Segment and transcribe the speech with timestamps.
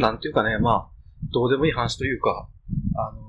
[0.00, 0.90] なんていうかね、まあ、
[1.32, 2.48] どうでもいい話というか、
[2.96, 3.20] あの、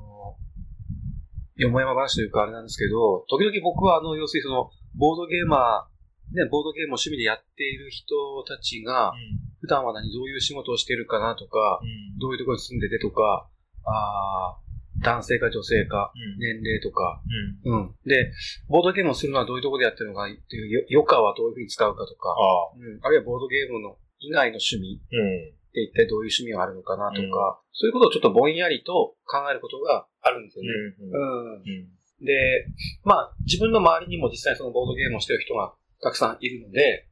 [1.57, 8.15] よもやま話というかあれなんですけど、時々僕はあの、要するにその、ボードゲーマー、ね、ボードゲームを趣味でやっている人
[8.47, 9.12] たちが、
[9.60, 11.81] 普段は何、どういう仕事をしているかなとか、
[12.20, 13.49] どういうところに住んでてとか、
[13.83, 14.58] あ
[15.01, 17.22] 男性か女性か、年齢とか、
[17.66, 18.32] うん、で、
[18.70, 25.02] ボードゲームをするのはどういうところでやってるのかっていう、余暇はどういうふうに使うかとか、あ,、うん、あるいはボードゲームの以外の趣味
[25.72, 27.32] って一体どういう趣味があるのかなとか、うん、
[27.72, 30.70] そういうことをちょっとぼんやりと考えることがあるんですよね。
[31.00, 32.68] うん、で、
[33.04, 35.73] まあ、自分の周りにも実際そのボードゲームをしてる人が
[36.04, 37.08] たくさんいるので、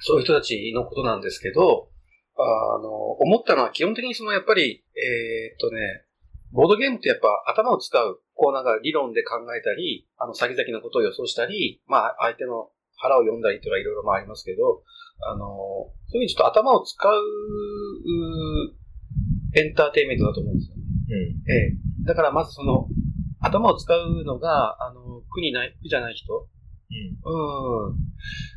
[0.00, 1.88] そういう人たちのことなんですけど、
[2.36, 6.04] あの、思ったのは基本的にそのやっぱり、えー、っとね、
[6.52, 14.82] ボードゲームってやっぱ頭を使う、こうなんか理論で考えたり、あの先々のことを予想したり、まあ相手の腹を読んだりとかいろいろありますけど、
[15.26, 17.20] あの、そういうふうにちょっと頭を使う、
[19.56, 20.82] エンターテイメントだと思うんですよね。
[20.82, 21.50] うん。
[21.50, 22.04] ええ。
[22.06, 22.88] だからまずその、
[23.40, 26.32] 頭を使うのが、あの、苦にない、苦じゃない人。
[26.34, 27.88] うん。
[27.88, 27.96] うん。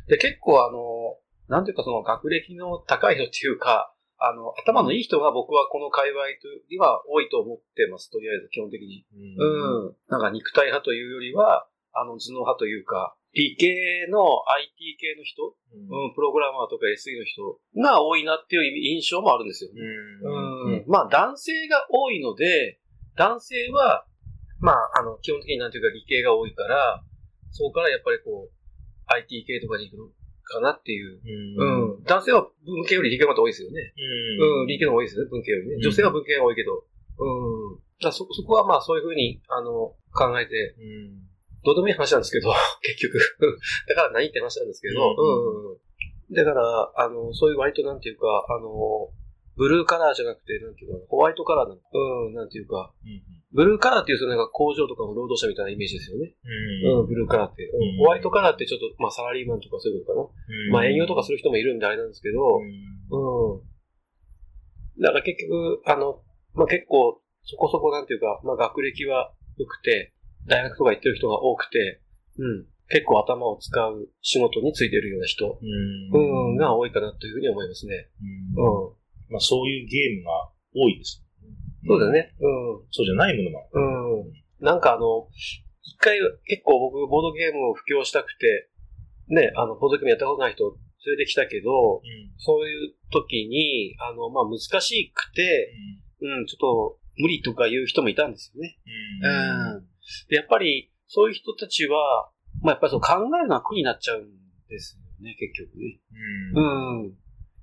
[0.08, 6.22] で、結構あの、なんていうかその学歴の高い人っていうか、あの、頭のいい人が僕はこの界隈
[6.70, 9.06] には多いと思ってます、とりあえず、基本的に。
[9.14, 9.96] うん。
[10.08, 19.80] なんか肉体派というよりは、あの、頭脳派というか、理系の IT 系の人、うん、プログラマーとか SE の人が多いなっていう印象もあるんですよね。
[20.22, 20.84] うん。
[20.86, 22.80] まあ、男性が多いので、
[23.16, 24.06] 男性は、
[24.60, 27.02] まあ、あの、基本的になんていうか理系が多いから、
[27.50, 28.52] そこからやっぱりこう、
[29.06, 30.12] IT 系とかに行く
[30.44, 31.20] かなっていう。
[31.20, 32.04] うん。
[32.04, 33.92] 男性は文系より理系の方が多いですよね。
[34.40, 34.66] うん。
[34.66, 35.76] 理系の方が多いですよね、文系よりね。
[35.82, 36.84] 女性は文系が多いけど。
[37.18, 37.78] うん。
[38.00, 41.27] だそ、そこはまあそういうふうに、あの、考えて、うん。
[41.68, 42.48] どうでもいい話なんですけど、
[42.80, 43.18] 結局。
[43.88, 45.72] だから何って話なんですけど、うん。
[45.72, 49.10] うん、だから、あの、そういう割となんていうか、あの、
[49.56, 51.80] ブルーカラーじゃなくて、なんていうか、ホワイトカラーなの。
[51.92, 56.34] うん、なんていうか、うんブルーカラーっていうとなんか工場とかの労働者みたいなイメージですよね。
[56.84, 57.96] うん、ブルーカラーって、うん。
[57.96, 60.34] ホワイトカラーってちょっと、まあサラリーマンとかそういうことか
[60.68, 60.72] な。
[60.72, 62.60] まあ営業とかする人もいるんであれなんですけど、う
[63.56, 63.62] ん。
[65.00, 66.20] だから結局、あの、
[66.52, 70.12] まあ結構、そこそこなんていうか、まあ学歴は良くて、
[70.48, 72.00] 大学とか行ってる人が多くて、
[72.38, 72.66] うん。
[72.90, 78.08] 結構頭を使う仕事についてるような人、うん、が多いかなというふうに思いますね。
[78.56, 78.64] うん。
[78.64, 78.92] うん、
[79.28, 80.30] まあそういうゲームが
[80.74, 81.22] 多いです
[81.86, 82.34] そうだね。
[82.40, 82.86] うん。
[82.90, 83.68] そうじゃないものも。
[83.72, 84.64] うん。
[84.64, 85.28] なんかあの、
[85.82, 88.70] 一回結構僕ボードゲームを布教したくて、
[89.28, 90.64] ね、あの、ボードゲームやったことない人
[91.06, 95.74] 連れてきたけど、うん、そういう時に、あの、まあ、難しくて、
[96.20, 98.78] うん、うん、ちょっと無理とか言う人もいたんですよね。
[99.22, 99.76] うん。
[99.76, 99.88] うん、
[100.28, 102.30] で、やっぱり、そういう人たちは、
[102.62, 104.28] まあ、やっぱりそう考えるのは苦になっちゃうん
[104.68, 106.00] ですよね、結局ね。
[106.54, 107.04] うん。
[107.04, 107.14] うん。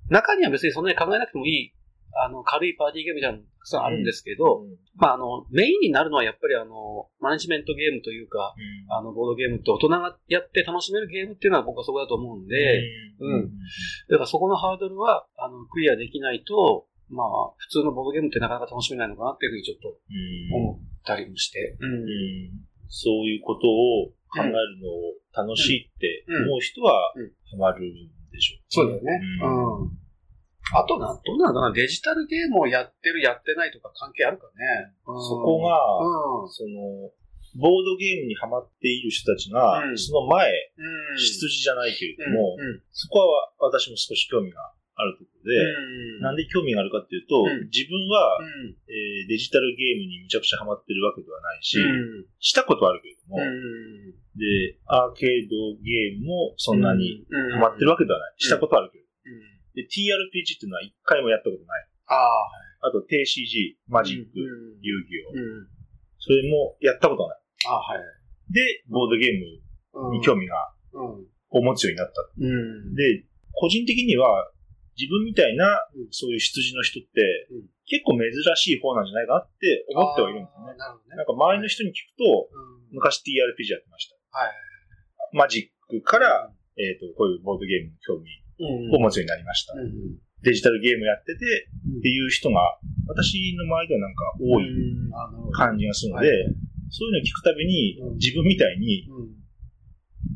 [0.08, 1.76] 中には別にそんなに考えなくてもいい
[2.18, 12.82] あの、軽いパーティーゲームみたいなのたくさんあるんですけど、うん、まあ、あの、メインになるのはやっぱりあの、マネジメントゲームというか、うん、あの、ボードゲームって大人がやって楽しめるゲームっていうのは僕はそこだと思うんで、
[13.20, 13.50] うん。
[14.08, 17.26] だからそこのハードルは、あの、クリアできないと、まあ、
[17.58, 19.88] 普通のボードゲームってなかなか楽しめないのかなっていうふうにちょっと
[20.56, 21.76] 思ったりもして。
[21.80, 22.50] うん。
[22.88, 24.52] そういうことを考える
[24.82, 27.12] のを楽しいって思う人は、
[27.50, 27.92] ハマるん
[28.30, 29.20] でしょう、そうだよね。
[29.42, 29.46] う
[29.86, 29.90] ん。
[30.74, 31.72] あとな、どうなのかな？
[31.72, 34.92] デジタルゲームをやってる、やってないとか関係あるかね。
[35.06, 35.12] そ
[35.42, 35.78] こが、
[36.42, 37.10] うん、その、
[37.58, 42.56] ボードゲームにハマっている人たちが、うん、その前、うん、羊じゃないけれども、
[42.92, 44.60] そこは私も少し興味が
[44.94, 48.38] あるところで、なんで興味があるかっていうと、自分は、
[48.90, 51.78] えー、デジタルゲームにめちゃくちゃハマってるわけではないし、
[52.40, 53.38] したことはあるけれども、
[54.34, 57.24] で、アーケードゲームもそんなに
[57.54, 58.34] ハマってるわけではない。
[58.38, 59.10] したことはあるけれど
[59.76, 61.88] で、TRPG っていうのは一回もやったことない。
[62.08, 62.88] ああ。
[62.88, 64.38] あと、TCG、マジック、
[64.80, 65.68] 遊戯王。
[66.18, 67.38] それもやったことない。
[67.68, 68.52] あはい。
[68.52, 70.72] で、ボードゲームに興味が、
[71.50, 72.22] を持つようになった。
[72.94, 74.50] で、個人的には、
[74.96, 77.48] 自分みたいな、そういう羊の人って、
[77.86, 80.76] 結構珍しい方なんじゃないかなって思ってはいるんですよね。
[80.76, 81.16] なるほどね。
[81.16, 82.50] なんか周りの人に聞くと、
[82.90, 84.16] 昔 TRPG やってました。
[84.32, 84.52] はい。
[85.36, 88.28] マジックから、えっ、と、こういうボードゲームに興味
[88.92, 89.74] を持つようになりました。
[90.42, 91.68] デジタルゲームやってて
[91.98, 92.78] っていう人が、
[93.08, 94.66] 私の周りではなんか多い
[95.52, 96.28] 感じがするので、
[96.90, 99.08] そういうのを聞くたびに、自分みたいに、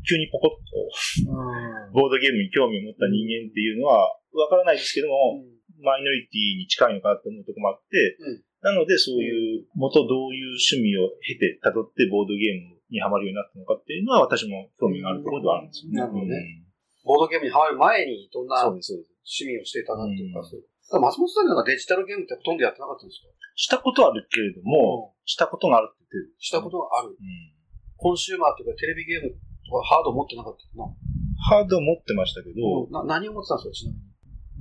[0.07, 5.43] 急にポコッと、ボードゲームに興味を持った人間っていうのは、わからないですけども、
[5.81, 8.17] マイノリティに近いのかなと思うところもあって、
[8.61, 15.97] なのでそういう元どういう趣味を経て辿ってボードゲームにハマるようになったのかっていうのは私も興味があるところではあるんですよね。
[15.97, 16.61] なるほどね。
[17.01, 23.33] ボードゲームにハマる前にどんな趣味をしていたなっていうか、うん、松本さんなんかデジタルゲームってほとんどやってなかったんですか？
[23.57, 26.35] したことあるけれども、したことがあるって言ってる。
[26.37, 27.09] したことがある。
[27.09, 27.17] うん。
[27.97, 29.35] コンシューマーというかテレビゲームと
[29.73, 30.85] かハード持ってなかったな。
[31.49, 34.10] ハード持ってましたけど、な何を持ってたんですかちなみに？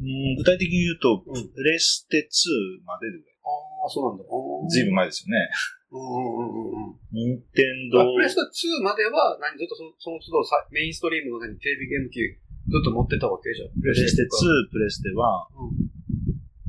[0.01, 1.53] うん具体的に言うと、うん。
[1.53, 4.25] プレステ2までで、ああ、そうなんだ。
[4.25, 5.37] ずいぶん前ですよね。
[5.93, 7.01] うんうんうんうん。
[7.13, 12.21] 任天堂あプレステ2までは、何ずっとそのその都度さメインストリームの何テレビゲーム機
[12.69, 13.75] ずっと持ってたわけじゃん。
[13.77, 15.91] ププレステとか2、プレステ1、うん。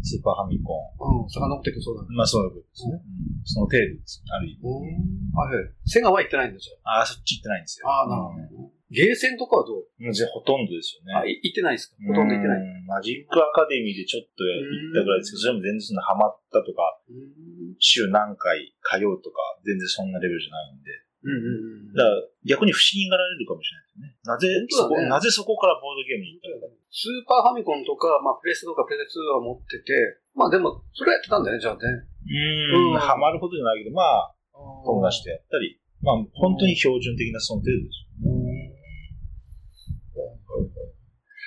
[0.03, 1.29] スーパーファミコうん。
[1.29, 2.07] 遡っていくそうだね。
[2.11, 2.15] ン。
[2.17, 2.99] まあそういうことですね。
[2.99, 4.21] うんその程度です。
[4.29, 4.59] ある意味。
[4.61, 5.33] うん。
[5.33, 5.65] はいはい。
[5.85, 7.89] セガは行ってないんだじああ、そっち行ってないんですよ。
[7.89, 8.49] ああ、なるほどね。
[8.91, 9.87] ゲーセンとかはどう？
[10.35, 11.15] ほとんどですよね。
[11.15, 11.95] あ、い行ってないですか？
[12.03, 12.59] ほとんど行ってない。
[12.59, 17.79] うんマジックアカデミーでちょっと行ったぐらいですけど、それも全然そんなハマったとか、うん。
[17.79, 20.91] 週何回通うとか、全然そんなレベルじゃないんで。
[21.23, 21.95] うんうんうん。
[21.95, 24.19] だから逆に不思議がられるかもしれないですね。
[24.27, 26.75] なぜそこ、ねなぜそこからボードゲームに行ったのか。
[26.91, 31.79] スーパーファミコンとか、まあ、プレステとかプレステ2は持ってて、まあでも、それやってたんだよね、じゃあね。
[31.79, 34.35] うーん、うんハマるほどじゃないけど、まあ、
[34.83, 38.10] 友達とやったり、まあ、本当に標準的なその程度です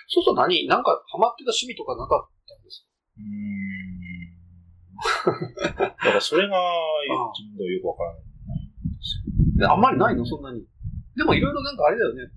[0.07, 0.67] そうすると何？
[0.67, 2.87] なんかハマってた趣味とかなかったんです
[3.17, 4.05] うーん。
[5.81, 6.57] だからそれが
[7.37, 8.23] 自分ではよくわからない。
[9.67, 10.25] かあんまりないの？
[10.27, 10.65] そんなに。
[11.17, 12.29] でもいろいろなんかあれだよね。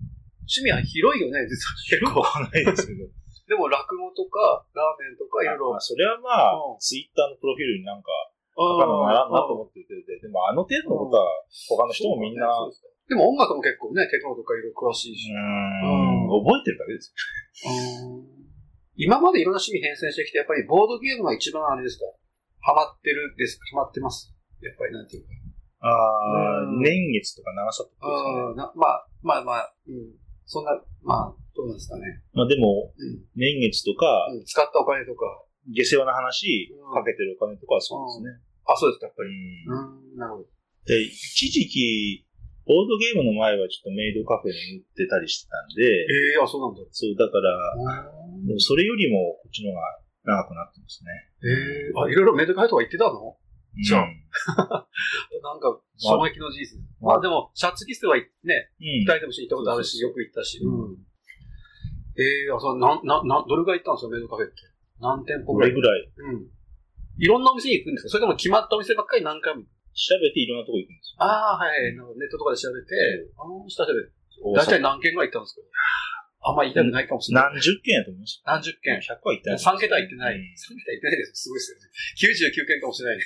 [0.47, 1.75] 趣味は広いよね、実は。
[1.99, 3.03] 結構ないですけど。
[3.47, 5.79] でも落語とか、ラーメンとかいろいろまあ、。
[5.79, 8.11] それはまあうん、ツイッターのプロフィールになんか、
[8.59, 11.27] あ他のならんなと思ってて、でもあの程度のことは、
[11.67, 15.31] 他の人もみんな、ですかでも音楽も結構ね、テクノとかいろいろ詳しいし。
[15.31, 17.13] ーん、覚えてるだけです
[18.95, 22.05] 今までいろんな趣味変遷してきて、やっぱりボードゲームが一番あれですか？
[22.59, 23.77] ハマってるですか？
[23.77, 24.33] ハマってます？
[24.61, 25.33] やっぱりなんていうか。
[25.33, 25.39] よ。
[25.79, 28.41] ああうん、年月とか長さとかですね。
[28.41, 30.17] あーなまあ、まあまあ、うん。
[30.49, 32.23] そんな、まあ、どうなんですかね。
[32.33, 33.21] まあでも、うん。
[33.35, 35.43] 年月とか、うん使ったお金とか。
[35.69, 38.41] 下世話な話うん、かけてるお金とかはそうですね。
[38.65, 39.29] あ、そうですか、やっぱり。
[39.29, 40.47] うんうん、なるほど。
[40.87, 42.25] で、一時期、
[42.67, 46.83] ボードゲームの前はちょっとメイドカフェに売ってたりしてたんで、ええあ、そうなんだ。
[46.91, 48.11] そう、だから、
[48.45, 51.11] でもそれよりもこっちの方が長くなってますね。
[51.47, 53.37] ええあ、いろいろメデカフェとか行ってたの？
[53.79, 54.09] じゃあうん
[55.45, 56.81] なんか、衝撃の事実。
[56.99, 58.25] まあでも、シャツキステはね、
[58.81, 60.59] うん二人でも行ったことあるし、よく行ったし。
[60.59, 60.97] うん。
[62.19, 64.55] ええあ、そう、なん、な、な、どれぐらい行ったんですか、メイドカフェって？
[64.99, 65.69] 何店舗こぐらい？
[65.69, 66.49] れぐらいうん。
[67.19, 68.09] いろんなお店に行くんですか？
[68.09, 69.63] それとも決まったお店ばっかり何回も？
[69.97, 71.25] 調べていろんなとこ行くんですよ。
[71.25, 71.89] ああ、はい。
[71.89, 72.93] ネットとかで調べて、
[73.33, 74.13] あの、下調べて。
[74.53, 75.65] 大体何件ぐらい行ったんですか？
[76.45, 77.57] あんまり言いたくないかもしれない。
[77.57, 78.37] 何十件やと思います？
[78.45, 79.01] 何十件。
[79.01, 79.57] 100は行ってない。
[79.57, 80.37] 3桁行ってない。
[80.37, 81.41] うん3桁行ってないです。
[81.41, 81.89] すごいですよね。
[82.61, 83.25] 99件かもしれないね。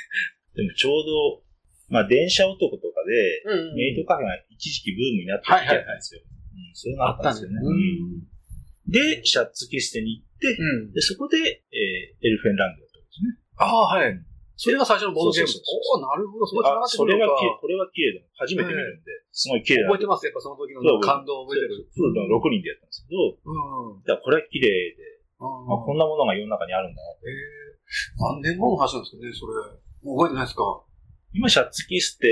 [0.56, 1.44] でもちょうど、
[1.92, 6.22] まあ電車男とかで、うんメイドカフェが一時期ブームになった時期だったんですよ。
[6.24, 7.60] うん、それがあったんですよね。
[7.60, 8.32] うん
[8.88, 10.92] で、シャツキステに行って、うん。
[10.92, 13.38] で、そこで、えーエルフェンランドだったんですね。
[13.58, 14.20] ああ、はい。
[14.62, 15.50] それが最初のボードゲーム。
[15.50, 16.46] おおなるほど。
[16.46, 18.30] そこ繋があ、それがきこれは綺麗だ。
[18.38, 19.90] 初めて見るんで、すごい綺麗な。
[19.90, 20.30] 覚えてます。
[20.30, 21.90] やっぱその時の感動を覚えてる。
[21.90, 24.06] フルの6人でやったんですけど、うん。
[24.06, 25.02] だからこれは綺麗で、
[25.42, 27.72] ああ、こんなものが世の中にあるんだなええ
[28.22, 29.58] 何年後の話なんですかね、それ。
[30.06, 30.62] もう覚えてないですか
[31.34, 32.30] 今、シャツキステ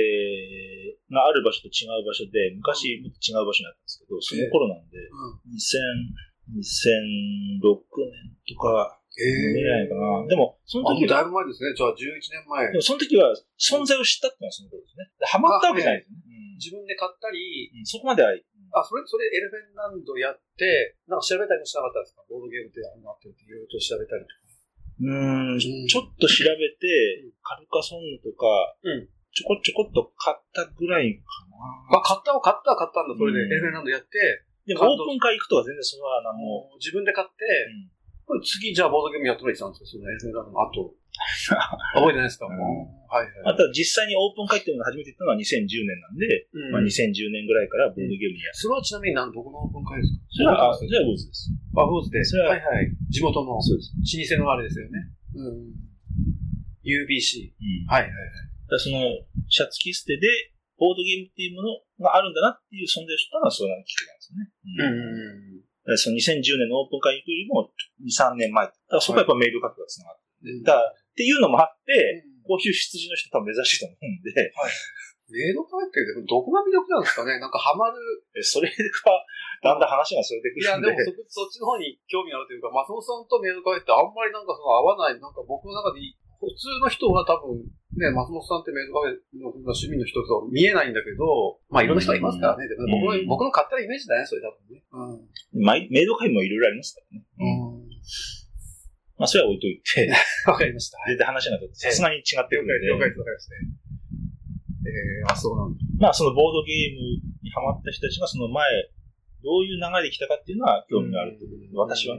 [1.10, 5.58] がある場所と違う場所で、昔もっと違う場所にあったんですけど、その頃なんで、うん。
[5.58, 7.74] 2000、2006
[8.06, 10.28] 年とか、え見えないかな。
[10.28, 11.74] でも、そのあ、もうだい時は、ぶ前ですね。
[11.76, 12.78] じゃあ11年前で。
[12.78, 15.10] もその時は存在を知ったってのはその頃ですね。
[15.20, 16.18] でハマったわけじゃないですね。
[16.60, 18.32] 自分で買ったり、うんそこまでは、
[18.76, 22.22] あ、それ、それエルフェンランドやって、なんか調べたりもしなかったんですか？
[22.30, 24.50] ボードゲームってあんなっていろいろと調べたりとか。
[25.00, 28.46] うん、ちょっと調べて、カルカソンヌとか、
[28.84, 31.22] うんちょこちょこっと買ったぐらいか
[31.94, 31.98] な。
[31.98, 33.14] あ、買ったは買ったは買ったんだ。
[33.14, 34.18] それで、うんエルフェンランドやって、
[34.66, 37.90] でもオープン会行くとは全然それは何も、もう自分で買って、うん
[38.30, 39.98] これ次、じゃあボードゲームやってもらってたんですよ。
[39.98, 40.94] そのエルフェンランドの後。
[41.98, 43.52] 覚えてないですか、うはいはい。
[43.52, 48.56] あとは実際にオープン会っていうのが初めて行ったのは2010年なんで、うんまあ、2010年ぐらいからボードゲームにやる。
[48.56, 50.22] それはちなみに何、どこのオープン会ですか？
[50.30, 51.50] それは、あ、そそれれは坊主です。
[51.74, 52.24] は、坊主で。
[52.24, 52.94] それははいはい。
[53.10, 53.98] 地元の、そうです。
[53.98, 55.10] 老舗のあれですよね。
[55.34, 55.74] うん。
[56.86, 57.50] UBC。
[57.50, 57.90] うん。
[57.90, 58.80] はいはいはい。
[58.80, 59.02] その、
[59.50, 64.48] シャツキステで、ボードゲームっていうものがあるんだなっていう存在を知ったのはそうなんですね。
[64.64, 65.49] うんうん。
[65.98, 67.72] その2010年のオープン会に行くよりも
[68.06, 68.66] 2、3年前。
[68.66, 74.50] だからそこはやっぱメール書くが繋がってうんだからっていうのもあって、うんこういう羊の人多分珍しいと思うんで、
[75.30, 77.38] メイドカフェってどこが魅力なんですかね？
[77.38, 78.02] なんかハマる。
[78.34, 78.74] えそれが、
[79.62, 80.98] だんだん話がそれてくいや、るんで。
[80.98, 87.68] でもそ、そっちの方に興味あるというか、松本さんとメイドカフェってあんまりなんかその合わない、なんか僕の中でい普通の人は多分、
[88.00, 92.68] ね、松本さんってメイドカフェの趣味の人と見えないんだけど、まあいろんな人がいますからね。
[92.68, 94.84] でも僕のうん僕の勝手なイメージだね、それ多分ね。
[94.88, 95.66] うん。
[95.66, 97.26] まあメイド会もいろいろありますからね。
[97.40, 97.90] うん。
[99.20, 100.08] まあ、それは置いといて、
[100.48, 100.98] わかりました。
[101.06, 102.88] 全然話がさすがに違ってくるんで。
[102.88, 103.58] 了解です、了解ですね。
[104.80, 105.80] えー、あ、そうなんだ。
[106.00, 108.64] まあ、そのボードゲームにハマった人たちがその前、
[109.44, 111.60] どういう流れで来たかっていうのは興味があると思う。
[111.78, 112.18] 私は、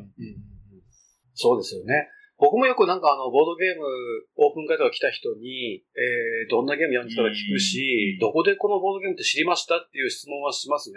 [1.33, 2.09] そうですよね。
[2.41, 10.97] 僕もよくなんかあの、ボードゲーム、オープン会とか来た人に、えー、どんなゲームやるんですか聞くし、どこでこのボードゲームって知りましたっていう質問はしますね。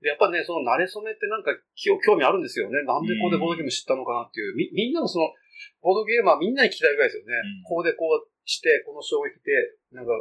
[0.00, 1.50] でやっぱね、その慣れ初めってなんか
[1.82, 2.86] 興味あるんですよね。
[2.86, 4.54] なんでここでボードゲーム知ったのかなっていう。
[4.54, 5.34] み、みんなのその、
[5.82, 7.34] ボードゲームはみんなに聞きたいぐらいですよね。
[7.66, 9.50] ここでこうして、この衝撃で、
[9.90, 10.14] なんか、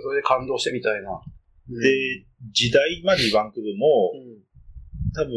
[0.00, 1.10] それで感動してみたいな。
[1.66, 4.14] で、時代まで言わんけども、
[5.14, 5.32] 多分、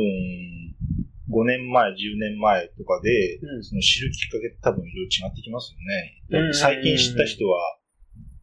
[1.37, 5.77] 5年前、10年前とかで、うん、その知るきっかけって多分いろいろ違ってきます
[6.31, 6.53] よね。
[6.53, 7.77] 最近知った人は、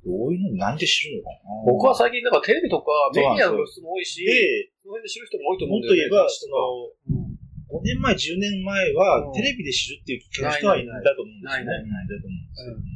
[0.07, 6.07] どういうの、なんで知るのかな僕は最近、なんかテレビとかメディアの露出も多いし、で、その辺で知る人も多いと思うんだよね。
[6.07, 11.67] もっと言えば、その、5年前、10年前は、テレビで知るっていうきっかけの人はいないだと思うんですよね。
[11.67, 12.95] ないないだと思うんですよ。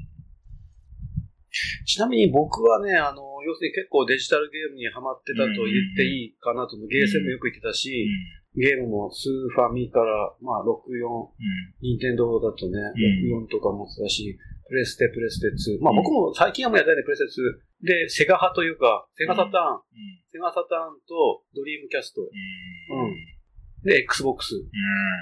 [1.87, 6.89] ちなみに僕はね、あの、要するに結構デジタルゲームにハマってたと言っていいかなと思う。
[6.89, 8.07] ゲーセンもよく行ってたし、
[8.59, 11.31] ゲームもスーファミから、まあ、64、
[11.81, 12.79] ニンテンドーだとね、
[13.47, 14.37] 64とかもってたし、
[14.69, 15.83] プレステ、プレステ2。
[15.83, 17.87] まあ、僕も最近はもうやったね、プレステ2。
[18.05, 19.81] で、セガ派というか、セガサターン、
[20.31, 22.23] セガサターンとドリームキャスト。
[22.23, 22.29] うん。
[23.85, 24.57] で、Xbox。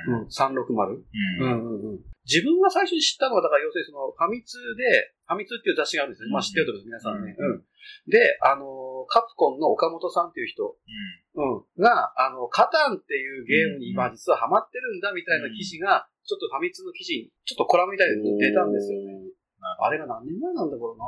[0.08, 0.26] うん。
[0.26, 1.04] 360。
[1.40, 2.00] うんうんうん。
[2.26, 6.34] 自分が最初に知ったのは、だから要するにその、ファミ通で、ファミ通っていう雑誌があるんですね。
[6.34, 7.36] まあ知ってると思います、皆さんね。
[7.38, 7.64] うん。
[8.10, 19.30] で、あの、カプコンの岡本さんっていう人、うん、が、あの、カタンっていうゲームに今実はハマってるんだみたいな記事が、ちょっとファミ通の記事に、ちょっとコラムみたいに出たんですよね。
[19.78, 21.04] あれが何年前なんだろうな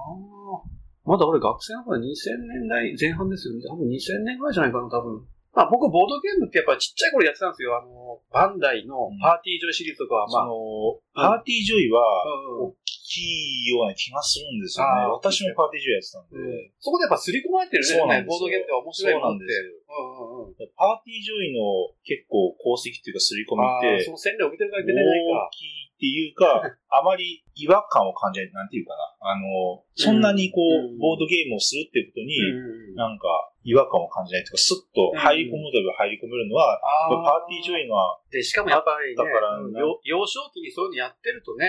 [1.04, 3.62] まだ俺学生の頃2000年代前半ですよね。
[3.68, 5.26] 多分2000年ぐらいじゃないかな、多分。
[5.58, 7.74] まあ僕、ボードゲームってやっぱちっちゃい頃やってたんですよ。
[7.74, 11.34] あの、バンダイのパーティージョイシリーズとかは、まあ。
[11.34, 11.98] パーティージョイは、
[12.62, 15.02] 大きいような気がするんですよね。
[15.10, 16.70] 私もパーティージョイやってたんで。
[16.78, 19.50] そこでやっぱ刷り込まれてるね、ボードゲームって面白いもんで。
[19.50, 25.50] うんうんうん、パーティージョイの結構功績っていうか刷り込みって、その戦略を見てるから出てないか。
[25.50, 26.62] 大きいっていうか、
[26.94, 29.34] あまり違和感を感じない、なんていうかな。
[29.34, 41.66] あの、そんなにこう、ボードゲームをするっていうことに、なんか違和感を感じないというか、スッと入り込むと入り込めるのは、パーティージョイが、で、しかもやっぱりね、幼少期にそういうのやってるとね、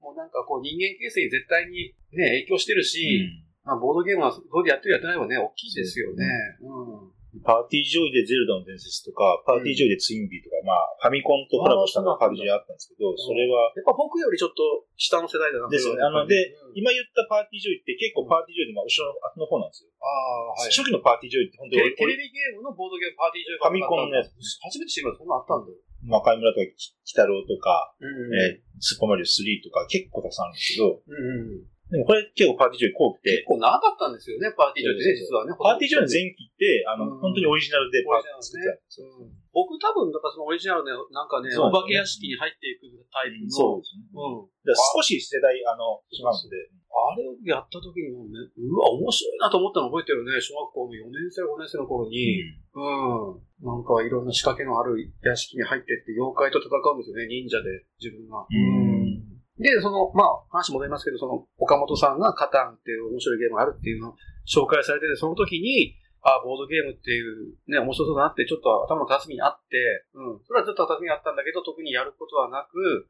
[0.00, 3.26] もうなんかこう人間形成に絶対にね、影響してるし、
[3.64, 6.24] まあ、ボードゲームはそうでやってるやってないはね、大きいですよね。
[6.62, 13.72] うんパーティージョイでゼルダの伝説とか、パーティージョイでツインビーとか、まあ、ファミコンとコラボしたのがパーティージョイあったんですけど、それは。
[13.74, 16.02] やっぱ僕よりちょっと下の世代だなですよね。
[16.02, 19.90] あの、で、今言ったパーティージョイって結構パーティージョイの後ろの後の方なんですよ。
[20.00, 20.70] ああ、はい。
[20.70, 21.92] 初期のパーティージョイって本当に。
[21.96, 24.32] テレビゲームのボードゲームパーティージョイファミコンのやつ。
[24.62, 25.24] 初めて知りました。
[25.24, 25.78] そんなあったんだよ。
[26.06, 33.46] 魔界村とか、鬼太郎とか、えスーパーマリオ3とか結構たくさんあるんですけど、うんでもこれ結構パーティージョイ多くて。
[33.46, 35.54] 結構長かったんですよね、パーティージョイってね、実はね。
[35.54, 39.06] パーティージョイの前期って、あの、本当にオリジナルでパーティー作ってたんですよ。
[39.54, 43.48] 僕多分、だからそのオリジナルで、なんかね、お化け屋敷に入っていくタイプの。
[43.48, 44.04] そうですね。
[44.12, 44.74] うん。
[44.98, 46.58] 少し世代、あの、違うんで。
[46.96, 50.40] あれをやった時にもね、うわ、面白いなと思ったの覚えてるね。
[50.40, 52.40] 小学校の4年生、5年生の頃に、
[52.74, 53.46] うん、うん。
[53.60, 58.44] なんかいろんな仕掛けのある屋敷に入ってって妖怪と戦うんですよね、忍者で、自分が。
[58.48, 58.85] うん。
[59.58, 69.78] で、その、まあ、話戻りますけど、その、岡本さんがカタンっていう面白いゲームがあるっていうのを紹介されてて、その時に、あ、ボードゲームっていうね、面白そうだなって、ちょっと頭の片隅にあって、
[70.12, 70.44] うん。
[70.44, 73.08] それはずっと片隅にあったんだけど、特にやることはなく、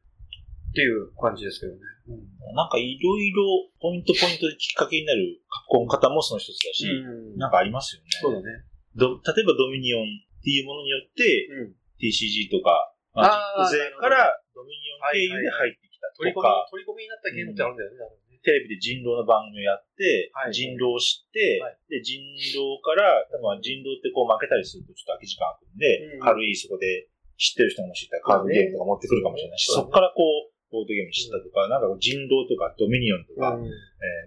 [0.71, 1.81] っていう感じですけどね。
[2.13, 3.41] うん、なんかいろいろ
[3.81, 5.41] ポイントポイントできっかけになる
[5.73, 8.09] 書き込み方もその一つだし、うん、なんかありますよね。
[8.21, 8.45] そうだね。
[8.93, 15.86] ど例えばドミニオンっていうものによって、うん、TCG とか、マジック勢からドミニオン経由で入って
[16.17, 17.99] 取り込み、取り込みになったゲームってあるんだよね。
[18.01, 22.21] うん、テレビで人狼の番組をやって、はい、人狼を知って、はい、で、人
[22.57, 33.73] 狼から、多分人狼ってこう負けたりするとちょっと空き時間空くんで、うん、軽いそこで知ってる人も知ったらカードゲームとか持ってくるかもしれないし、そこからこう、ボードゲーム知ったとか、なんか人狼とかドミニオンとか、うん、えー、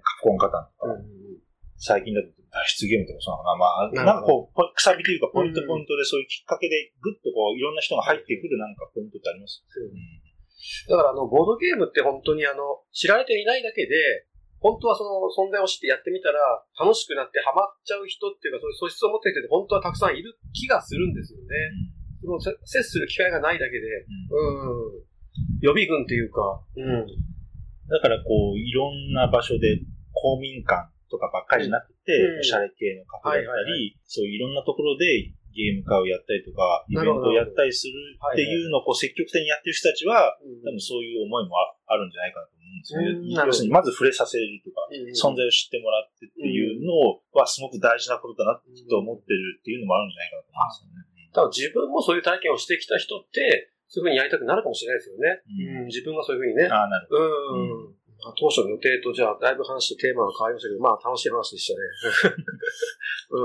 [0.01, 0.97] カプコンカタンとか、
[1.77, 4.05] 最近だと脱出ゲームとかそうなのかな。
[4.05, 10.28] まあ、なんかこう、くさびというかポイントポイントでそういうきっかけでぐっとこう、いろんな人が入ってくるなんかポイントってあります、うん
[10.89, 14.27] だからあの、ボードゲームって本当にあの、知られていないだけで、
[14.59, 16.39] 本当はその存在を知ってやってみたら、
[16.75, 21.47] 楽しくなってハマっちゃう人っていうか、そういう素質を持っていて本当はたくさんいる気がするんですよね。
[22.19, 23.87] その接する機会がないだけで、
[24.31, 25.09] うん、
[25.61, 27.07] 予備軍っていうか、うん。
[27.87, 29.79] だからこう、いろんな場所で
[30.11, 41.55] 公民館とかばっかりじゃなくて、うん、おしゃれ系のカフェだったり、はいはいはい、そういういろんなところでゲーム化をやったりとか、イベントをやったりするっていうのをこう積極的にやってる人たちは、多分そういう思いも
[41.87, 43.47] あるんじゃないかなと思うんですよね。
[43.47, 51.09] 要するに、まず触れさせるとか、存在を知ってもらってっていうのはすごく大事なことだなと思ってるっていうのもあるんじゃないかなと思うんですよね。
[51.33, 55.41] 多分自分もそういう体験をしてきた人って、そういうふうにやりたくなるかもしれないですよね。
[55.81, 56.69] うん、自分がそういうふうにね。
[56.69, 57.25] ああ、なるほど。
[57.57, 57.99] うん。
[58.37, 62.35] 当初の予定とじゃあ、だいぶ話してテーマが変わりましたけど、まあ楽しい話でしたね。
[63.31, 63.39] う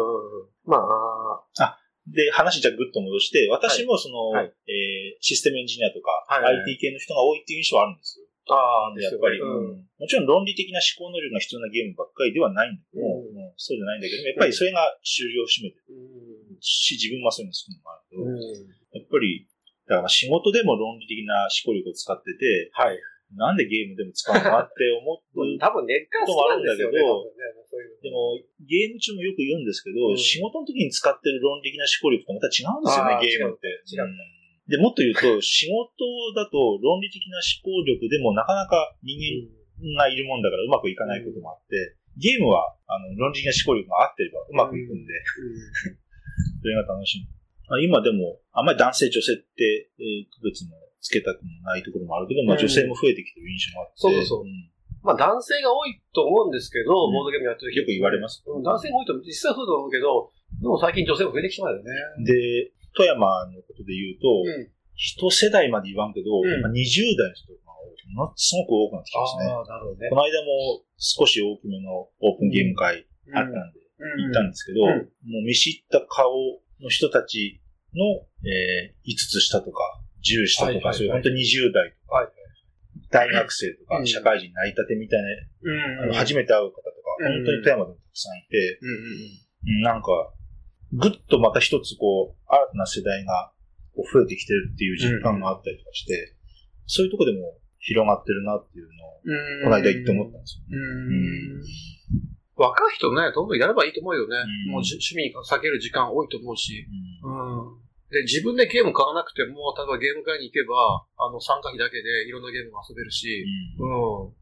[0.44, 0.70] ん。
[0.70, 1.62] まあ。
[1.62, 8.26] あ、で、話じゃぐっと戻して、私もその、はい、えー、システムエンジニアとか、はい IT 系の人が多いっていう印象はあるんですよ。
[8.52, 15.96] ああ、やっぱり、うん、もちろん論理的な思考能力が必要なゲームばっかりではないんだけども、うん、そうじゃないんだけどやっぱりそれが終了を占めてる。
[15.96, 19.49] うん、し、自分はそういうの好きなのもあるけど、やっぱり、
[19.88, 23.00] だから仕事でも論理的な思考力を使ってて、はい。
[23.32, 25.18] なんでゲームでも使うのかって思う
[25.58, 26.64] 多分根っからもあるん
[27.74, 33.68] だけど、でもゲーム中もよく言うんですけど、うん、仕事の時に使ってる論理的な思考力とまた違うんですよね、ゲームって。
[33.90, 34.08] 違う。
[34.66, 39.18] で、もっと言うと、仕事だと論理的な思考力でもなかなか人
[39.84, 45.12] 間がいるもんだからうまくいかないこともあって、ゲームはあの論理的な思考力が合ってればうまくいくんで、
[46.62, 47.28] それが楽しい。
[47.82, 53.92] 今でも、あんまり男性女性って、えー、区別もつけたくもないところもあるけど、まあ女性も増えてきてる印象もあって。
[53.96, 54.44] そうそうそう。
[54.44, 54.70] うん、
[55.04, 58.42] まあ男性が多いと思うんですけど、ボードゲームやってるよく言われます。
[58.49, 61.92] 男性が多いと実際そうだと思うけど、でも最近女性も増えてきてますよね。
[62.25, 69.52] で、富山のことで言うと、一世代まで言わんけど、うん、20代の人がすごく多くなってきましたね。
[69.52, 70.08] あなるほどね。
[70.08, 73.80] この間も少し大きめのオープンゲーム会あったんで、
[74.25, 76.32] 行ったんですけど、もう見知った顔
[76.80, 77.61] の人たち
[77.94, 82.30] の、えー、5つ下とか、10下とか、そういう本当に20代とか、
[83.14, 86.90] 大学生とか、社会人なりたてみたいな、あの初めて会う方とか、
[87.23, 88.80] 本当に富山でもたくさんいて、
[89.87, 90.35] なんか、
[90.92, 93.52] ぐっとまた一つこう、新たな世代が
[93.94, 96.35] 増えてきてるっていう実感があったりとかして、
[96.87, 100.76] そういうとこでも広がってるなっていうのを、この間言って思ったんですよね。
[102.56, 104.38] 若い人ね、どんどんやればいいと思うよね。
[104.71, 106.87] もう趣味避ける時間多いと思うし。
[107.22, 107.31] う
[107.81, 107.84] ん
[108.14, 113.42] で、自分でゲーム買わなくても、例えばゲーム会に行けば、あの、参加費だけでいろんなゲームも遊べるし、
[113.83, 114.33] うん、うん、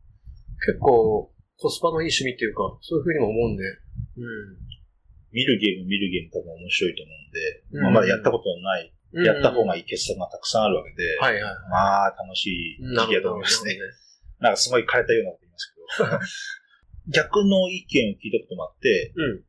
[0.60, 4.60] 結構、コスパのいい趣味っていうか、そういうふうにも思うんで、うん。
[5.32, 13.78] 見るゲーム、見るゲーム多分面白いと思うんで、うん、まあ、まだやったことのない、うん、やった方がいい傑作がたくさんあるわけで、はいはい、まあ、楽しい時期だと思いますね。
[14.40, 19.44] なんかすごい枯れたようなこと言いますけど、 逆の意見を聞いたこともあって、うん、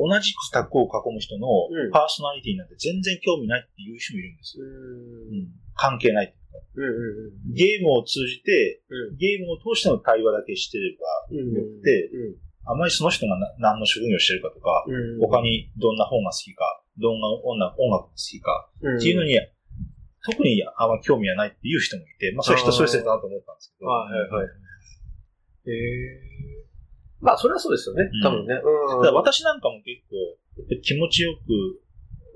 [0.00, 1.46] 同じくタッグを囲む人の
[1.92, 4.64] パーソナリティなんて全然興味ないっていう人もいるんですよ。
[4.64, 6.34] うん、関係ない
[7.52, 8.80] ゲームを通じて、
[9.18, 12.10] ゲームを通しての対話だけしてればよくて、
[12.64, 14.86] あまりその人が何の職業をしてるかとか、
[15.20, 19.38] 他にどんな本が好きか、どんな音楽が好きか、っていうのに、
[20.24, 23.90] 特にあんま興味はないっていう人もいて、まあそういう人それぞれだなと思ったんですけど。
[23.90, 24.48] はいはいはい。
[25.66, 26.69] えー
[27.20, 28.10] まあ、それはそうですよね。
[28.22, 28.54] 多分ね。
[28.54, 31.80] うん、私なんかも結構、気持ちよく、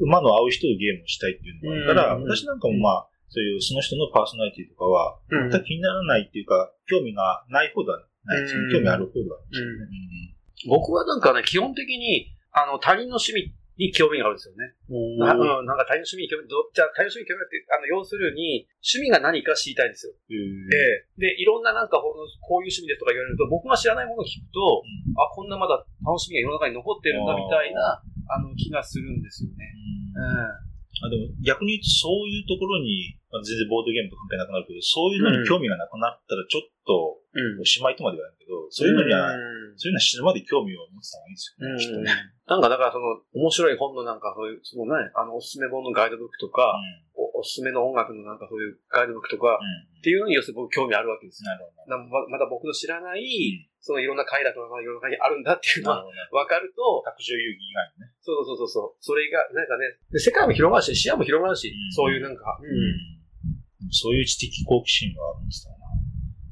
[0.00, 8.72] 馬の合う人とゲームをしたいっていうのがあるから、私なんかもまあ、そういうその人のパーソナリティとかは、全く気にならないっていうか、興味がない方ではないですね。
[8.72, 10.68] 興味ある方ではないですね。
[10.68, 14.74] 僕はなんかね、基本的に、あの、他人の趣味に興味があるんですよね。
[14.86, 20.14] うん、なんか他人の趣味に興味、どじゃあ他人の趣味に興味があって、あの、要するに、趣味が何か知りたいんですよ。
[20.30, 22.14] で、で、いろんななんか、こ
[22.62, 27.98] ういう趣味ですとか言われると、僕が知らないものを聞くと、うん、あ、こんなまだ楽しみが世の中に残ってるんだみたいな、
[28.30, 29.66] あの、気がするんですよね。
[30.14, 37.18] うんあでも逆に言うとそういうところに、まあ、全然ボードゲームと関係なくなるけど、そういうのに興味がなくなったらちょっと、
[37.58, 39.34] おしまいとまではないけど、そういうのには、
[39.74, 42.14] そういうのは死ぬまで興味を持ってた方がいいですよね、きっとね。
[42.46, 46.78] なんかだからその、面白い本のなんかそういう、そのね、あの、おすすめ本のガイドブックとか、
[47.18, 49.58] おおすすめの音楽のなんかそういうガイドブックとか、
[49.98, 51.74] っていうのに要するに僕興味あるわけですなるほ
[52.14, 52.30] ど。
[52.30, 58.16] まだ僕の知らない、そのいろんな快楽が世の中にあるんだっていうのが分かると、卓上遊戯以外のね。
[58.24, 59.04] そうそうそうそう。
[59.04, 65.74] それが、なんかね、世界も広がるし、視野も広がるし、うん、そういうなんか、うん、そういう知的好奇心があるんですか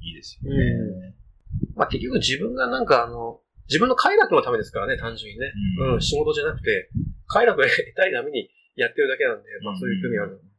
[0.05, 1.17] いいですよね。
[1.73, 5.53] まあ結局自分がなんかあの、自分の快楽のためですからね、単純にね。
[5.95, 6.91] うん、仕事じゃなくて、
[7.29, 10.52] 快楽を得たいためにやってるだけなんで、まあそういう意味ある。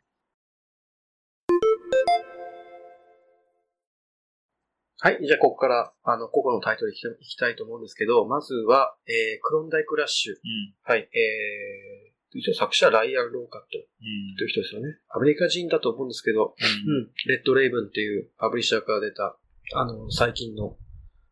[5.04, 5.20] はい。
[5.20, 10.32] じゃあ、ここから、あの、個々のタイトルいきたいと思うんですけど、まずは、えー、クロンダイクラッシュ。
[10.32, 10.40] うん、
[10.82, 11.10] はい。
[11.12, 14.96] えー、一応作者ライアン・ローカットという人ですよね。
[15.10, 19.36] アメリカ人だと思うんですけど、うん、うん、レッド・レイブンっていうパブリッシャーから出た、
[19.76, 20.78] あの、最近の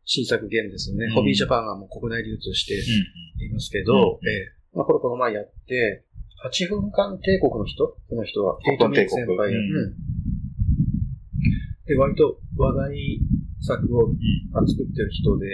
[0.04, 1.06] 新作ゲームですよね。
[1.06, 2.76] うん、ホビージャパンがもう国内流通して
[3.42, 6.04] いますけど、うん、えー、まあ、これこの前やって、
[6.44, 7.88] 8分間帝国の人？
[7.88, 8.58] この人は。
[8.76, 9.08] 8分帝国。
[9.08, 9.48] 先輩。
[9.48, 9.94] うん。
[11.86, 13.20] で、割と話題
[13.62, 14.10] 作を
[14.66, 15.46] 作ってる人で、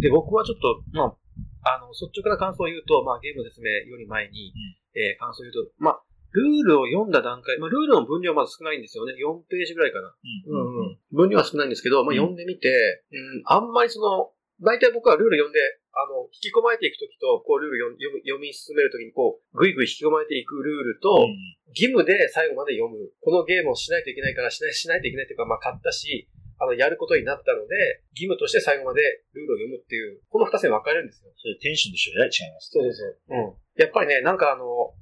[0.00, 4.54] で、僕はちょっと、まあ、あの、率直な感想を言うと、まあ、ゲームの説明より前に、
[4.94, 9.14] えー、感想を言うと、まあ、ルールを読んだ段階、まあ、ルールの分量はまず少ないんですよね。
[9.16, 10.14] 4ページぐらいかな。
[10.14, 10.92] うん。
[10.92, 12.68] うん、分量は少ないんですけど、まあ、読んでみて、
[13.10, 15.58] うん、あんまりその、大体僕はルール読んで、
[15.94, 21.34] あの、引き込まれていくときと、こう、ルール読み読み進めるときに、こう、ぐいぐい引き込まれていくルールと、うん、
[21.74, 22.98] 義務で最後まで読む。
[23.22, 29.00] このゲームをしないといけないから、しない、しないといけないというか、まあ、買ったし、あの、やることになったので、義務として最後まで
[29.32, 31.30] ルールを読むっていう、この二つに分かれるんですよ。
[31.36, 32.70] それテンションとしては違います。
[32.70, 33.02] そうです。
[33.30, 33.54] うん。
[33.76, 34.94] やっぱりね、なんかあの、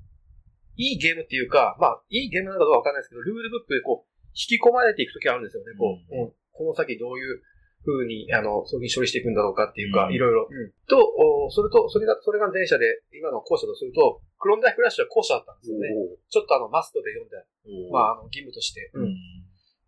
[0.76, 6.12] いいゲームっていうか、まあ、いいゲームなのかどうかわかんないですけど、ルールブックでこう、引き込まれていくときあるんですよね、こう。
[6.12, 7.40] うん、この先どういう
[7.86, 10.48] 風に、あの、そういう処理していくんだろうかっていうか、いろいろ。
[10.90, 12.84] と、おそれと、それが、それが前者で、
[13.16, 15.88] 今の後者とすると、クロンダイフラッシュは後者だったんですよね。
[16.28, 17.40] ちょっとあの、マストで読んだ、
[17.90, 18.90] まあ、あの、義務として。
[18.92, 19.16] うん、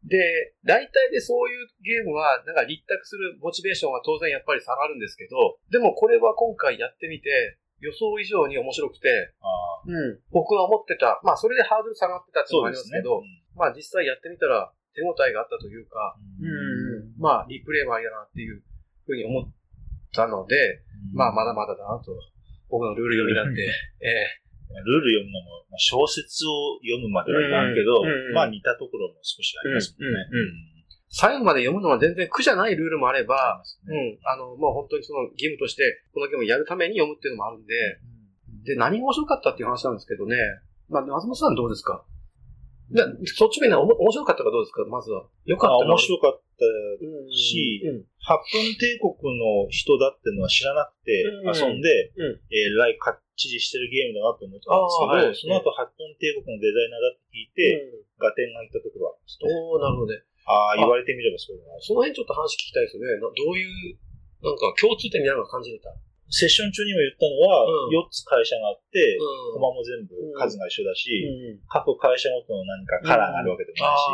[0.09, 9.35] で、大体でそういうゲームは、なんか立卓するモチベーションは当然やっぱり下がるんですけど、でもこれは今回やってみて、予想以上に面白くて、
[9.87, 18.63] うん、僕が思ってた、まあそれでハードル下がってたってのもありますけど、ねうん、まあ実際やってみたら手応えがあったというか、うん、まあリプレイもありだなっていう
[19.07, 19.53] ふうに思っ
[20.13, 20.83] たので、
[21.15, 22.11] まあまだまだだなと、
[22.69, 23.63] 僕のルール読みなんて、
[24.03, 24.48] ええ
[24.85, 28.03] ルール読むのも、小説を読むまではいかんけど、
[28.35, 30.19] まあ似たところも少しありますもんね。
[31.11, 37.75] 最後まで読むのは全然苦じゃないルールもあれば、ね、うん、あの、もう本当にその義務として、このゲームをやるために読むっていうのもあるんで、
[38.53, 40.37] うん、で、何が面白かったっていう話なんですけどね、
[40.91, 42.05] まあ、松本さんどうですか？
[42.91, 44.85] で、そっちがね、面白かったかどうですか？
[44.85, 45.25] まずは。
[45.47, 46.65] よかった面白かった
[47.33, 51.25] し、うんうん、8分帝国の人だってのは知らなくて、
[51.57, 59.47] 遊んで、うん、えー、ライかっちりしてるゲームだなと思ったんですけど、はい、その後8分帝国のデザイナーだって聞いて、合点がいったところがありました。
[59.47, 60.11] おなるほど。
[60.11, 60.27] ね。
[60.51, 61.79] ああ、言われてみればそうだな。
[61.79, 63.15] その辺ちょっと話聞きたいですよね。
[63.23, 63.97] どういう、
[64.43, 65.95] なんか共通点みたいなのが感じれた？
[66.29, 69.17] セッション中にも言ったのは、4つ会社があって、
[69.57, 71.09] コマも全部数が一緒だし、
[71.73, 74.05] 各会社ごとの何かカラーがあるわけでもないし、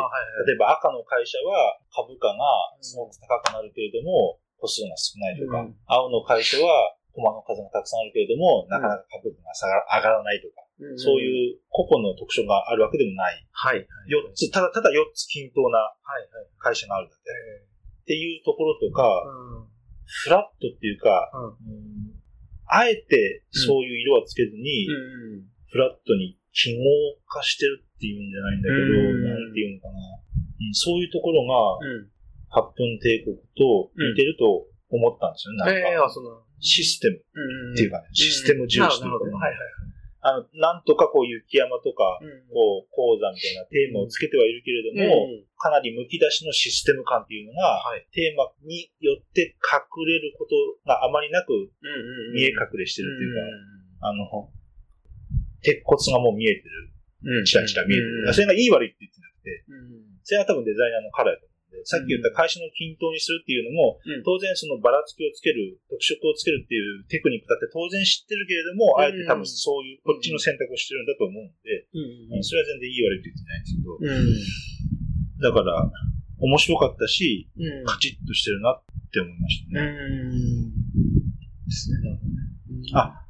[0.46, 2.38] 例えば赤の会社は株価が
[2.78, 10.66] すごく高くなるけれども、個数が少ないとか、青の会社はコマの数がたくさんあるけれども、なかなか株価が下が上がらないとか、
[10.98, 13.46] そういう個々の特徴があるわけでもない。
[13.52, 13.86] はい。
[14.10, 15.78] 4つ、ただただ4つ均等な
[16.58, 17.22] 会社があるだけ。
[18.02, 19.06] っていうところとか、
[20.04, 21.30] フラットっていうか、
[22.66, 24.88] あえてそういう色はつけずに、
[25.70, 26.82] フラットに記号
[27.26, 28.82] 化してるっていうんじゃないんだけど、
[29.30, 29.94] なんていうのかな。
[30.72, 31.78] そういうところが、
[32.50, 35.82] 8分帝国と似てると思ったんですよね。
[35.82, 36.14] なんか、
[36.60, 37.18] システム。
[37.18, 39.58] っていうかね、システム重視というか、はいは
[39.90, 42.16] いあの、なんとかこう雪山とか、
[42.48, 45.28] こう、講座みたいなテーマをつけてはいるけれども、
[45.60, 50.56] かなり剥き出しのシステム感っていうのが、テーマによって隠れること
[50.88, 51.52] があまりなく、
[52.32, 53.36] 見え隠れしてるっていう
[54.00, 54.48] か、あの、
[55.60, 57.44] 鉄骨がもう見えてる。
[57.44, 58.32] チラチラ見えてる。
[58.32, 59.64] それがいい悪いって言ってなくて、
[60.24, 61.53] それは多分デザイナーのカラーだと
[61.84, 71.86] さっき言った会社の均等にするっていうのも、うん、当然そのばらつきをつける、特色をつけるっていうテクニックだって当然知ってるけれども、あえて多分そういう、こっちの選択をしてるんだと思うんで、
[72.32, 75.90] うん、それは全然いい悪いって言ってないんですけど、だから、
[76.40, 77.48] 面白かったし、
[77.86, 79.94] カチッとしてるなって思いましたね。
[81.66, 81.98] ですね。
[82.94, 83.24] あ、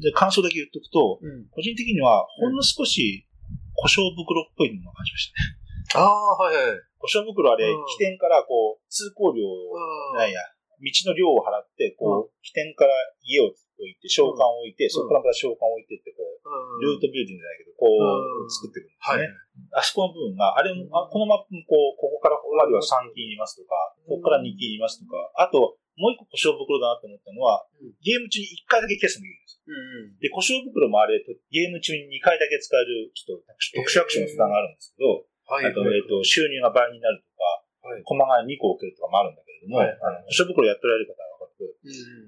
[0.00, 3.26] で、感想だけ言っとくと、個人的には、ほんの少し、
[3.74, 5.64] 故障袋っぽいのを感じましたね。
[5.94, 6.80] ああ、はいはい。
[7.04, 9.44] 故障袋あれ、起点からこう、通行料、
[10.16, 10.40] なんや、
[10.80, 19.28] 道の量を払って、こう、起点から家を置いて、召喚を置いて、そこからまた召喚を置いてって、こう、ルートビューディングじゃないけど、こう、作っていくんですね。
[19.76, 23.76] あそこの部分が、あれも、このマップもこう、ここからここまでは3キーいますとか、
[24.08, 27.68] ここから2キーいますとか、あと、もう一個故障袋だなと思ったのは、
[28.02, 29.62] ゲーム中に1回だけ消すのできるんです。
[30.26, 41.68] で、故障袋もあれ、ゲーム中に2回だけ使える、ちょっと特殊アクションのがあるんですけど、はい、あと、えっ、と、収入が倍になるとか、はい、駒が2個置けるとかもあるんだけれども、はい、あの、故障袋やってられる方は分かって、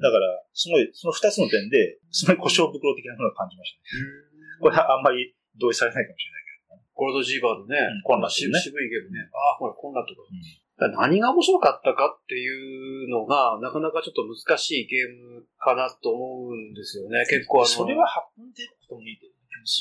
[0.05, 4.37] だから、すごい、その2つの点で、すごい故障袋的なものを感じましたね。
[4.61, 6.85] これはあんまり同意されないかもしれないけど、ね。
[6.92, 7.76] ゴールドジーバードね。
[7.76, 9.24] うん、こんな渋いけどね。
[9.33, 10.20] ああ、ほら、こんなとか。
[10.29, 17.24] うん、何が面白かったかっていうのが、なかなかちょっと難しいゲームかなと思うんですよね。
[17.24, 17.66] 結構あの。
[17.66, 18.05] それは
[18.37, 19.33] 8分帝国とも似てる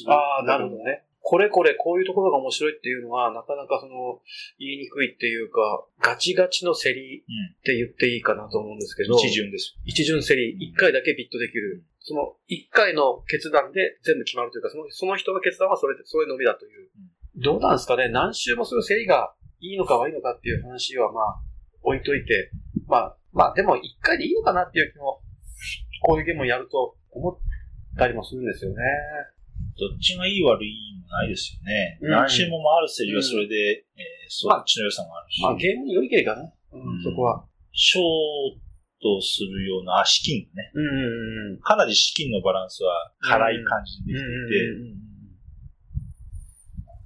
[0.07, 1.03] ああ、なるほどね。
[1.27, 4.21] これこれこういうところが面白いっていうのは、なかなかその、
[4.59, 9.15] 言いにくいっていうか、ガチガチの競りって言っていいかなと思うんですけど。
[9.15, 9.75] 一巡です。
[9.85, 10.55] 一巡競り。
[10.59, 11.83] 一回だけビットできる。
[11.99, 16.89] その一回の決断で全部決まるというか、そのその人の決断はそれで、それのみだという。
[17.37, 18.09] どうなんですかね？
[18.09, 21.41] 何周もする競りがいいのか悪いのかっていう話はまあ、
[21.81, 22.51] 置いといて、
[22.85, 25.21] まあ、まあでも一回でいいのかなっていう気も、
[26.03, 28.77] こういうゲームをやると思ったりもするんですよね。
[29.77, 31.99] どっちがいい悪いもないですよね。
[32.01, 35.41] うん、何周も回る競りはそれで、うん、えー、そっちの良さもあるし。
[35.41, 36.43] まあゲームによりけりかな。
[36.43, 37.45] うん、そこは。
[37.73, 38.03] ショー
[39.01, 40.91] トするような、資金がね、うんう
[41.51, 41.59] んうん。
[41.59, 44.95] かなり資金のバランスは辛い感じでできてい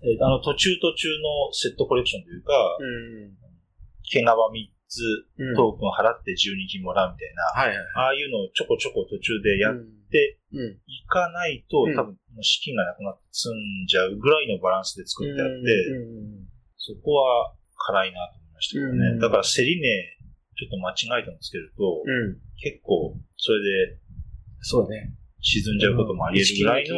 [0.06, 3.36] て、えー、あの途中途中のセットコレクションというか、うん、
[4.04, 4.79] 毛皮3つ
[5.56, 9.76] トークンを払って12金もらうみたいな、はいはい、ああいうのをちょこちょこ途中でやっ
[10.10, 15.56] ていかないと、多分資金がなくなって積んじゃうぐらいのバランスで作ってあって、
[16.78, 19.20] そこは辛いなと思いましたけどね。
[19.22, 20.18] だから競り値、
[20.58, 22.04] ちょっと間違えてもつけると、
[22.58, 23.62] 結構それ
[23.94, 24.00] で、
[24.62, 25.14] そうね。
[25.42, 26.96] 沈んじゃうこともあり得るぐらいの、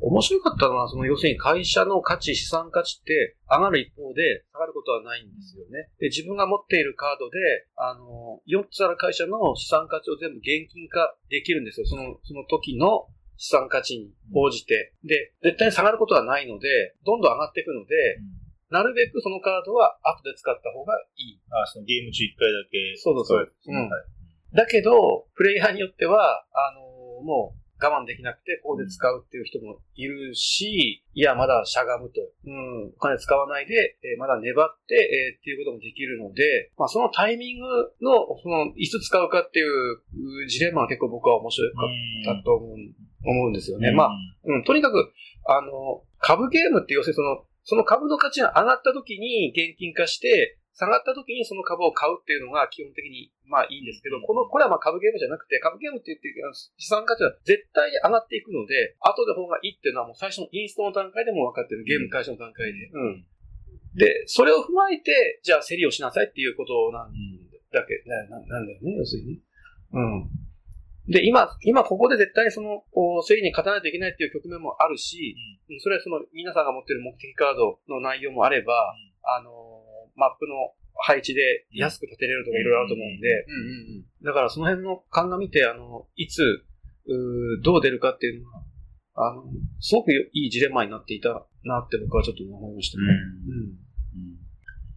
[0.00, 5.88] 面白かったのは、その要するに会社の価値、資産価値って上がる一方で下がることはないんですよね。
[5.98, 7.38] で、自分が持っているカードで、
[7.76, 11.86] あの、4つある会社の資産価値を全部現金化できるんですよ。
[11.86, 14.92] その、その時の資産価値に応じて。
[15.04, 17.94] で、絶対に下がることはないので、どんどん上がっていくので、
[18.70, 21.40] なるべくそのカードは後で使った方がいい。
[21.50, 22.96] あ、そのゲーム中1回だけ。
[22.96, 23.52] そうそうそう。
[23.68, 23.90] うん。
[24.52, 32.20] だけど、プレイヤーによっては、あのもう、我慢できなくて、ここで使うっていう人もいるし、いや、まだしゃがむと。
[32.46, 37.66] うん、お金使わないで、えー、まだ粘って、えー、っていうこともできるので、まあ、そのタイミング
[38.02, 42.76] の、その、いつ使うかっていうジレンマは結構僕は面白かったと思う
[43.26, 43.90] 思うんですよね。
[43.92, 44.10] まあ、
[44.44, 45.12] うん、とにかく、
[45.46, 56.34] あの、株ゲームって要するにその、その株の価値が上がった時に現金化して、下がった時にその株を買うっていうのが基本的にまあいいんですけど、この、これはまあ株ゲームじゃなくて、株ゲームって言って
[56.76, 61.84] 資産価値は絶対に上がっていくので、後で方がいいっていうのはもう最初のインストの段階でも分かってる。
[61.86, 62.90] ゲーム開始の段階で。
[62.90, 63.26] うん。
[63.94, 67.14] で、それを踏まえて、じゃあ競りをしなさいっていうことなん
[67.70, 69.38] だけ、ななんだよね、要するに。
[69.94, 70.30] うん。
[71.06, 72.82] で、今、今ここで絶対その、
[73.22, 75.36] 競りに勝たないといけないっていう局面もあるし、
[75.70, 79.63] うん、それはその皆さんが持ってる目的カードの内容もあれば、うん、あの、
[80.16, 80.54] マップの
[80.96, 83.28] 配置で安く建てれるとかいろいろあると思うんで、
[84.22, 86.40] だからその辺の鑑みて、あの、いつ、
[87.06, 88.62] うどう出るかっていうのは、
[89.16, 89.44] あの、
[89.80, 93.04] すごくいいジレンマになっていたなって僕はちょっと思いましたね。
[93.04, 93.84] うん。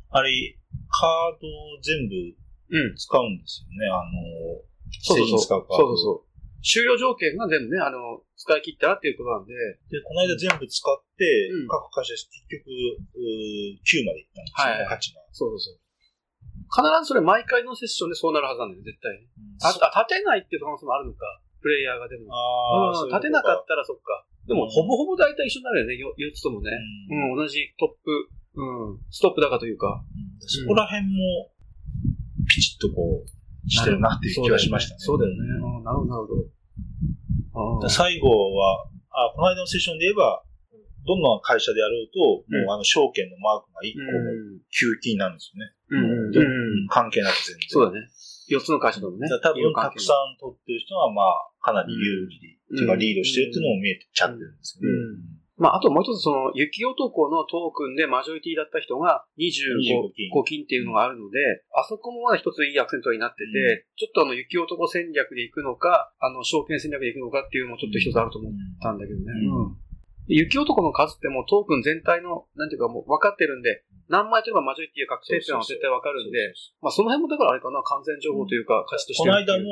[0.10, 0.32] あれ、
[0.89, 2.15] カードを全部
[2.95, 4.67] 使うんですよね、あの、
[5.01, 5.39] そうそう。
[5.39, 6.27] そうそうそう。
[6.62, 9.54] 終了条件が全部ね、あの、使い切ったっていうことなんで。
[9.89, 12.70] で、この間全部使って、うん、各会社結局、
[13.82, 15.26] 9までいったんですよね、はい、8が。
[15.34, 15.78] そうそう。
[16.67, 19.28] 必ずそれ毎回のセッションでそうなるはずなんだよ、絶対に。
[19.63, 21.26] あ、あ立てないっていう可能性もあるのか、
[21.62, 22.34] プレイヤーがでも。
[22.34, 24.26] ああ、うん、立てなかったらそっか。
[24.48, 26.72] でも、ほぼほぼ大体一緒になるよね、4つともね。
[27.36, 30.04] うん、同じトップ、うん、ストップ高というか。
[30.39, 31.52] そこら辺も、
[32.48, 33.37] ピチッとこう、
[33.67, 34.99] してるなっていう気がしましたね。
[34.99, 35.47] そうだよね。
[35.47, 36.27] なるほど、なる
[37.53, 37.89] ほど。
[37.89, 40.43] 最後は、あ、この間のセッションで言えば、
[41.08, 45.71] どんな会社でやろうと、もうあの証券のマークが1個給金なんですよね。
[46.32, 46.88] うん。
[46.89, 47.69] 関係なく全然。
[47.69, 48.08] そうだね。
[48.51, 49.27] 4つの会社だもんね。
[49.41, 54.88] 多分たくさん取ってる人は、まあ、かなり有利、っていうかリードしてるっていうのも見えちゃってるんですよね。
[55.58, 60.13] まあ、あともう一つ、その、雪男のトークンでマジョリティだった人が25
[60.46, 60.63] 金。
[60.63, 61.39] っていうのがあるので、
[61.74, 69.26] あそこもまだ一ついいアクセントになってて、ちょっとあの、雪男戦略で行くのか、あの、証券戦略で行くのかっていうのもちょっと一つあると思ったんだけどね。
[69.50, 69.88] うん。
[70.28, 79.28] 雪男の数ってもうトークン全体の、なんていうかもう分かってるんで、何枚とかマジョリティが確定っていうのは絶対分かるんで、まあその辺もだからあれかな、完全情報というか、価値として。
[79.28, 79.65] この間も、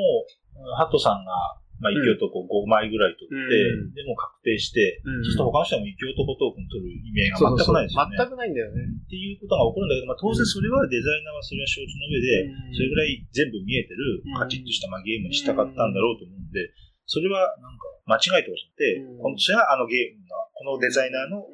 [0.76, 8.16] ハトさんが、まあ、雪男5枚ぐらい取って、うん、でも確定して、うん、そうすると他の人はも雪男トークン取る意味合いが全くないですよね。
[8.16, 8.80] 全くないんだよね。
[8.80, 16.72] っていうことが起こるんだけど、まあ当然それはデザイナーはそれは承知の上で、それぐらい全部見えてる、カチッとしたまあゲームにしたかったんだろうと思うんで、
[17.04, 21.44] それはなんか間違えてほしくて、うん、それはあのゲームの、このデザイナーの、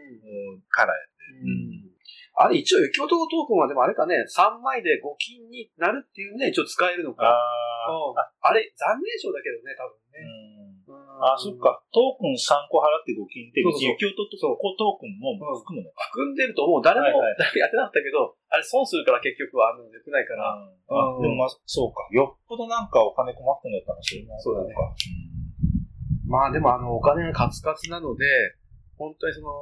[0.70, 1.81] カラーやってる。
[2.34, 7.28] あれ一応、雪男トークンはでもあれかね、3枚で5金になるっていうね、一応使えるのか。
[7.28, 7.36] あ
[8.40, 10.72] あれ、残念賞だけどね、多分ね。
[11.22, 11.78] あ、そっか。
[11.92, 16.82] トークン3個払って5金って、雪男とトークンも含むの、含んでると思う。
[16.82, 17.22] 誰も、誰も
[17.60, 20.56] やってなかったけど、あれ損するから結局はあの、良くないから。
[20.88, 22.08] でもまあ、そうか。
[22.10, 24.74] よっぽどなんかお金困ってんだったらそれそうだね。
[26.26, 28.24] まあでもあの、お金がカツカツなので、
[28.96, 29.52] 本当にその、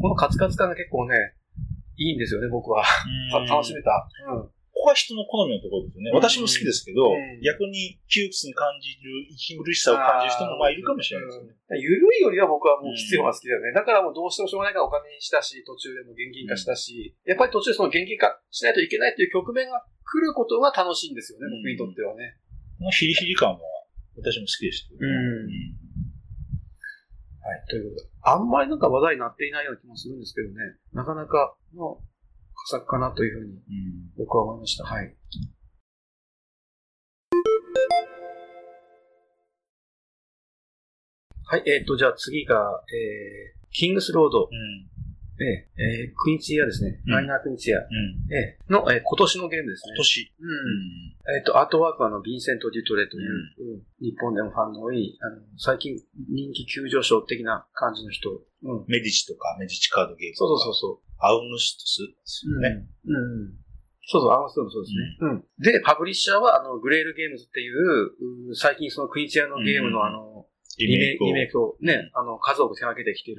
[0.00, 1.36] このカツカツ感が結構ね、
[2.00, 2.82] いいんですよね、僕は。
[3.44, 4.08] 楽しめた。
[4.32, 4.48] うん。
[4.72, 6.10] ここは人の好みのところですよね。
[6.16, 7.12] 私も好きですけど、
[7.44, 11.52] 逆に窮屈に感じる、息苦しさを感じる人もまあいるかもしれないですね。
[11.76, 13.76] ゆるいよりは僕はもう必要が好きだよね。
[13.76, 22.40] だからもうどうしてもしょうがないからお金にしたし、途中でも現金化したし、やっぱり途中その現金化しないといけないという局面が来ることが楽しいんですよね、僕にとってはね。
[22.80, 23.60] このヒリヒリ感は
[24.16, 25.12] 私も好きでしたけど、ね。
[27.42, 27.64] はい。
[27.68, 30.54] ということで、あんまりなんか話題になっていないような気もするんですけどね、
[30.92, 31.98] なかなかの
[32.66, 33.54] 作かなというふうに
[34.18, 34.84] 僕は思いました。
[34.84, 35.16] はい。
[41.44, 44.44] はい、えっ、ー、と、じゃあ次が、えー、キングスロード。
[44.44, 44.99] うん
[45.40, 47.00] ええー、クインツィアですね。
[47.06, 47.80] ライナークインツィア。
[47.80, 49.94] ええの、えー、今年のゲームですね。
[49.96, 50.32] 今年。
[50.38, 51.36] うん。
[51.36, 55.96] えっ、と、アートワークはの、ヴィンセント・デュトレという、日本でもファンの多い、あの、最近
[56.28, 58.30] 人気急上昇的な感じの人。
[58.30, 58.84] うん。
[58.86, 61.10] メディチとか、メディチカードゲームそうそうそう。
[61.20, 62.86] アウムストスですよね。
[63.06, 63.14] うん。
[63.14, 63.52] うん。
[64.04, 65.16] そうそう、アウムストスそうですね。
[65.20, 65.44] うん。
[65.64, 70.46] で、パブリッシャーは、あの、グレールゲームズっていう、最近そのクインツィアのゲームのあの、
[70.78, 73.38] リメイクをね、あの、数多く手掛けてきてる。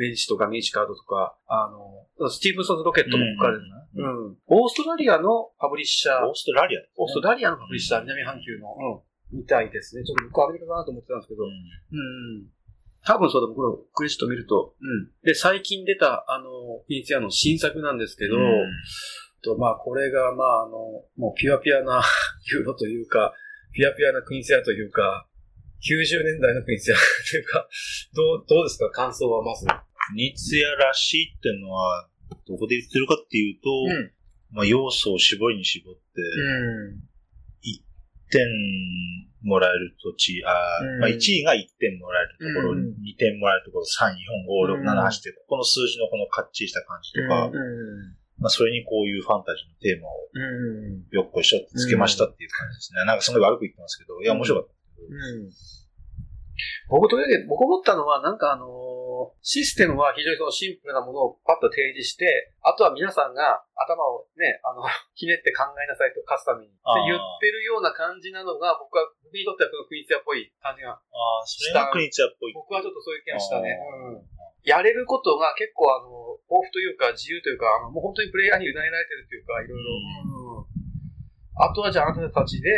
[0.00, 4.36] メディチとかミーチカードとか、あの、スティーブンソンズロケットも書かれるな、うん。
[4.48, 6.26] オーストラリアのパブリッシャー。
[6.26, 10.04] オーストラリア、オーストラリアのパブリッシャー、南半球の、うん、みたいですね。
[10.04, 12.48] ちょっと僕アメリカかなと思ってたんですけど、うん。
[13.04, 14.74] 多分そうだ、僕のクレジット見ると。
[14.80, 15.12] うん。
[15.22, 18.42] で、最近出た、あの、ピニツィアの新作なんですけど、うん、
[19.42, 22.02] と、まあ、これが、まあ、あの、もうピュアピュアな
[22.52, 23.34] ユーロというか、
[23.72, 25.26] ピュアピュアなクイーンツィアというか、
[25.80, 26.98] 90年代のクイーンツィア
[27.30, 27.68] というか、
[28.14, 28.90] どう、どうですか？
[28.90, 29.66] 感想はまず。
[30.14, 32.08] ニツヤらしいっていうのは、
[32.46, 34.12] どこで言ってるかっていうと、うん、
[34.50, 37.02] まあ要素を絞りに絞って、うん、
[37.62, 37.82] 1
[38.30, 38.46] 点
[39.42, 40.50] もらえる土地、あ
[40.82, 47.50] うん、まあ1位が1点もらえるところ、うん、2点もらえるところ、3、4、5、6、7、8って、この数字のこのかっちりした感じとか、
[48.38, 50.16] まあそれにこういうファンタジーのテーマを
[51.10, 53.04] よっこいしょってつけましたっていう感じですね。
[53.04, 54.74] なんかすごい悪く言ってますけど、いや面白かった。
[56.88, 58.66] 僕とりあえず、僕思ったのは、なんかあの
[59.42, 72.52] システムは非常にそのシンプルなものをパッと提示して、あとは皆さんが頭をね、あの、 ひねって考えなさいと勝つためにって言ってるような感じなのが、僕は、僕にとってはこのクイズアっぽい感じがああ、それがクイズアっぽい。
[72.52, 73.78] 僕はちょっとそういう気がしたね。
[74.06, 74.22] うん。
[74.62, 79.90] やれることが結構あの、豊富というか自由というか、あの、もう本当にプレイヤーに委ねられてるというか、いろいろ。
[80.60, 80.80] うん。
[81.56, 82.70] あとはじゃああなたたちで、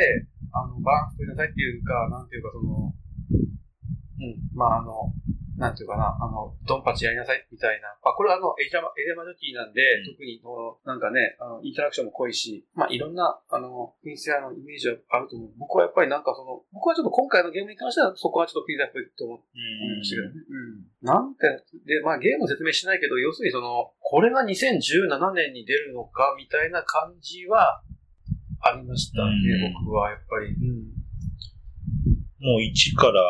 [0.53, 5.13] あの、バランス取りなさいっていうか、なんていうかその、うん、まああの、
[5.63, 7.95] なんていうかな、あの、ドンパチやりなさいみたいな。
[8.03, 10.43] まあ、これはあの、エレマ、エレマジョティなんで、うん、特に
[10.83, 15.51] なんかね、あの、インタラクションも濃いし、まあ、いろんな、あの、クイーンスアのイメージはあると思う。
[15.63, 20.43] 僕はやっぱりなんかその、僕はちょっと今回のゲームに関しては、そこはちょっとクイズアっぽいと思いましたけどね。
[20.51, 21.07] うん。
[21.07, 21.47] なんて、
[21.87, 27.83] で、まあ、ゲームを説明しないけど、要するにその、これが2017年に出るのか、みたいな感じは、
[28.59, 30.51] ありましたね、僕は、やっぱり。
[30.51, 31.03] うん。
[32.43, 33.23] もう1から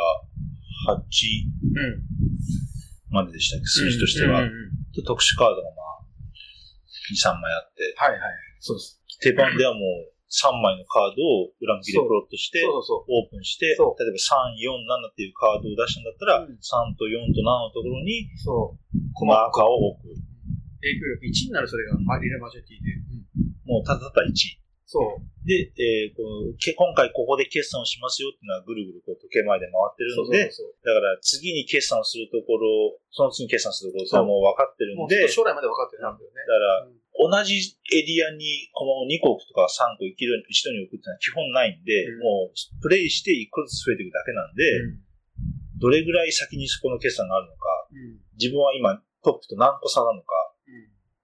[0.88, 0.96] 8。
[0.96, 2.11] うん。
[3.12, 4.42] まででしたっけ、数字としては。
[5.06, 6.04] 特殊カードがまあ、
[7.12, 7.94] 2、3枚あって。
[7.96, 8.20] はいはい。
[8.58, 9.00] そうです。
[9.20, 14.72] 手番ではもう3枚のカードを裏向きでプロットして、オープンして、例えば3、4、
[15.04, 19.26] 7っていうカードを出したんだったら、うん、3と4と7のところに、そう。
[19.28, 20.08] マーカーを置く。
[20.80, 22.96] 影響力1になるそれが、マリレマジョティで。
[23.36, 24.61] うん、もうただただ1。
[24.92, 25.48] そう。
[25.48, 36.44] で、えー、この今回ここで決算をしますよっていうのはぐるぐるこう時計回りで回ってるので、そうそうそうだから次に決算をするところ、その次に決算するところはもう分かってるんで、将来まで分かってるんだよね。
[36.44, 37.56] だから、同じ
[37.92, 50.51] エリアにこの2個とか3個生きる、一度に置くっていうのは基本ないんで、うん、もうプレイして1個ずつ増えていくだけなんで、うん、どれぐらい先にそこの決算があるのか、うん、自分は今トップと何個差なのか、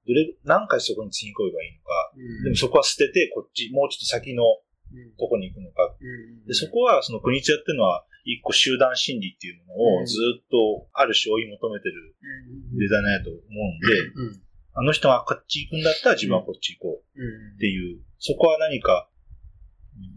[0.08, 4.42] どれ、何回そこに次に来ればいいのか、うん、でもそこは捨てて、こっち、もうちょっと先の
[5.20, 5.94] とこに行くのか。
[6.46, 12.14] でそこは、その国津屋っていうのは、一個集団心理っていうものをずっとある種追い求めてる
[12.76, 14.36] デザイナーだと思うんで、
[14.74, 19.08] あの人がこっち行くんだったら自分はこっち行こうっていう、そこは何か、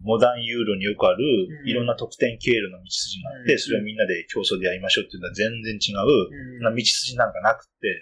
[0.04, 1.24] モダンユーロによくある、
[1.66, 8.02] いろんな得点経路の道筋があって、それをみんなで競争でやりましょうっていうのは全然違う、道筋なんかなくて、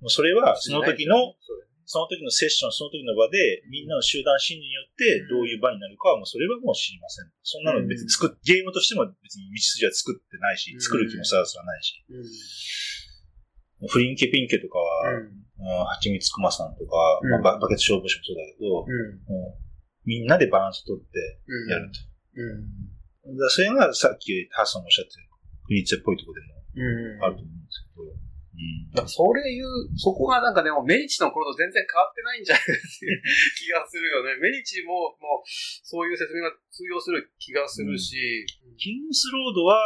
[0.00, 1.16] もうそれはその時の、
[1.84, 7.26] その時のセッション、その時の場で、みんなの集団心理によってどういう場になるかは、もうそれはもう知りません。
[7.42, 11.98] そんなの別に作っ、ゲームとしても別に道筋は作ってないし、作る気もさらすらないし。
[13.88, 15.18] フリンケピンケとかは、
[15.88, 18.86] はちみつくまさんとか、まあ、バケツ消防士もそうだけど、
[20.04, 21.18] みんなでバランス取って
[21.68, 21.98] やると。
[23.50, 25.26] それがさっきハッサンもおっしゃってる、
[25.66, 26.46] クリーチェっぽいところで
[27.20, 28.29] もあると思うんですけど、
[28.92, 33.22] だからそれ言う、そこがなんかでもメリチの頃と全然変わってないんじゃないっていう
[33.56, 34.36] 気がするよね。
[34.40, 38.18] メリチも、もう、そういう説明が通用する気がするし。
[38.66, 39.78] うん、キングスロードは、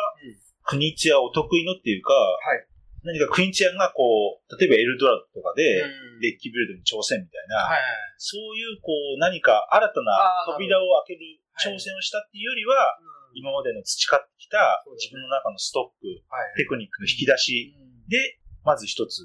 [0.64, 2.66] 国津屋お得意のっていうか、はい、
[3.04, 5.84] 何かクインチアンがこう、例えばエルドラとかで、
[6.20, 7.80] デッキビルドに挑戦みたいな、はい
[8.16, 11.20] そういうこう、何か新たな扉を開ける
[11.60, 12.96] 挑戦をしたっていうよりは、
[13.34, 17.76] 今までの培ってきた自分の中のストック、テクニックの引き出し
[18.08, 19.22] で、まず一つ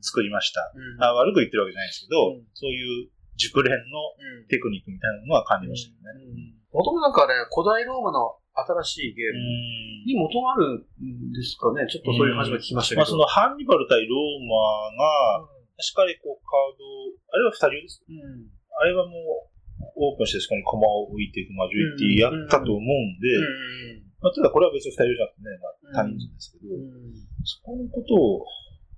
[0.00, 0.72] 作りました。
[1.00, 6.56] あ悪く言ってるわけじゃないんですけど、そういう熟練のテクニックみたいなのは感じましたよね。
[6.72, 8.38] もともとなんかね、古代ローマの
[8.84, 9.40] 新しいゲーム
[10.08, 11.84] に元があるんですかね。
[11.90, 13.00] ちょっとそういう話も聞きましたけど。
[13.00, 18.48] まあそのハンニバル対ローマが、確かにこうカード、あれは二人です、うん、
[18.80, 23.28] あれはもうオープンしてそこにコマを置いていくマジョリティやったと思うんで、
[24.24, 25.52] まあ、ただこれは別に二人じゃなくてね、
[25.92, 26.72] まあ、他人数ですけど、
[27.44, 28.40] そこのことを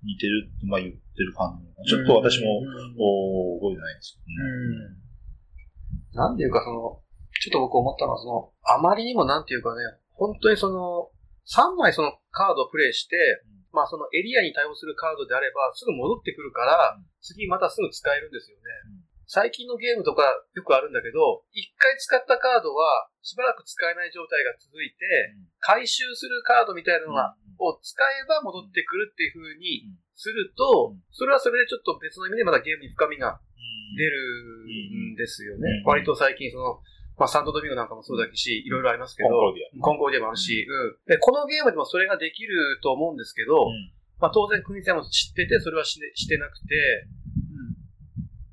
[0.03, 1.91] 似てるって、まあ言ってる感じ。
[1.91, 2.63] ちょっと私も、
[2.99, 4.19] お覚えてないんです。
[4.19, 4.39] けど
[4.85, 5.09] ね。
[6.15, 7.03] なんていうかその、
[7.41, 9.83] ちょっと僕思ったのは、その、あまりにもなんていうかね、
[10.15, 11.11] 本当にその、
[11.47, 18.98] 3枚そのカードをプレイして、うん、まあそのエリアに対応するカードであれば、すぐ戻ってくるから、うん、次またすぐ使えるんですよね。
[19.29, 20.25] うん、最近のゲームとか
[20.57, 33.41] よくあるんだけど、一回使ったカードはしばらく使えない状態が続いて、回収するカードみたいなのが、を使えば戻ってくるっていう風にすると、それはそれでちょっと別の意味でまたゲームに深みが
[33.97, 35.83] 出るんですよね。
[35.85, 36.81] 割と最近その、
[37.19, 39.83] まあ、サンドドミンゴなんかもそうだし、いろいろありますけど、コンコーディア。
[39.83, 40.97] コンコーディアもあるし、うん。
[41.07, 46.75] で、このゲームでもそれができると思うんですけど、うん、まあ、当然、国ちゃんも知ってて、それはししてなくて、
[47.11, 47.18] うん。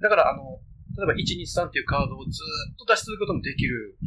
[0.05, 0.61] だから、あの、
[1.01, 3.97] 例えば1、2、3っていうカードをずっと出し続けることもできる。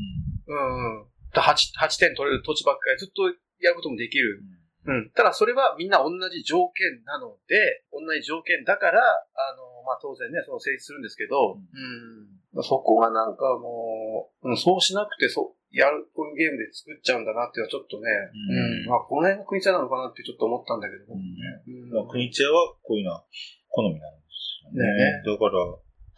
[0.46, 1.03] うん。
[1.03, 3.26] うん、8, 8点取れる土地ばっかりずっと
[3.61, 4.46] やることもできる。
[4.86, 5.11] うん。
[5.11, 12.62] ただ、それはみんな同じ条件なので、同じ条件だから、あの、まあ、当然ね、その成立するんですけど、うん。
[12.62, 23.24] そこがなんかもう、うん、そうしなくて、そう、やる、こういうゲームで作っちゃうんだなっていうのはちょっとね、うん、うん、まあ、この辺が国茶なのかなってちょっと思ったんだけど、うんうんまあ、国茶はこういうのは
[23.68, 24.80] 好みなんですよね。
[24.80, 25.61] ねだから、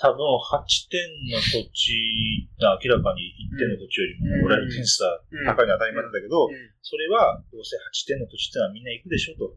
[0.01, 6.49] 多分8点の土地が明らかに1点の土地よりも、俺は点数は高いのは当たり前なんだけど、
[6.81, 9.53] それはどうせ8点の土地ってのはみんな行くでしょと。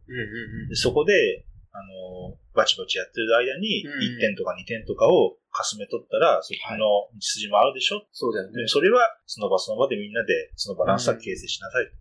[0.68, 8.68] でそこで、あの、バチバチやってる間に、1点とか2点とかをかすめ取ったら、そっちの道筋もあるでしょ、そうだよね。
[8.68, 11.88] それは、その場その場でみんなで、そのバランスは形成しなさい。
[11.88, 11.94] と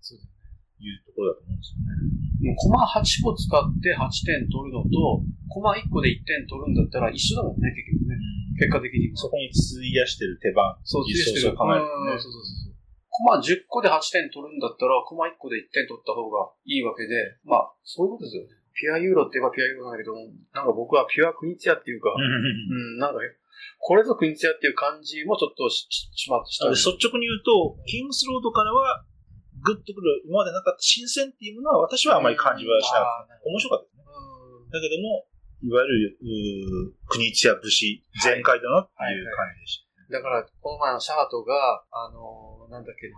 [0.83, 1.83] いうところだと思うんですよ
[2.51, 2.57] ね。
[2.59, 8.19] コマ8個使って8点取るのと、コマ1個で1点取るんだったら一緒だもんね、結局ね。
[8.59, 9.11] 結果的に。
[9.15, 11.57] そこに費やしてる手番、そう、費やしてる。
[11.57, 11.87] 考えね。
[12.19, 12.73] そうそうそう。
[13.13, 18.49] コマ10個で8点取るんだったら、コマ1個で1点取った方がいいわけで、まあ、そういうことですよね。
[18.73, 20.17] ピュアユーロって言えばピュアユーロなんだけど、
[20.57, 23.21] なんか僕はピュアクニチアっていうか、うん、なんか、
[23.79, 26.71] これぞクニチアっていう感じもちょっとししまった。
[26.71, 29.05] 率直に言うと、キングスロードからは、
[29.63, 33.41] グッとくる、今までなかった新鮮っていうものは私はあまり感じはしなかった。
[33.47, 34.03] 面白かったですね。
[34.03, 35.27] だけども、
[35.63, 40.19] いわゆる、クニチア武士全開だなっていう感じでした。
[40.19, 43.17] だから、この前のシャートが、あのー、なんだっけな、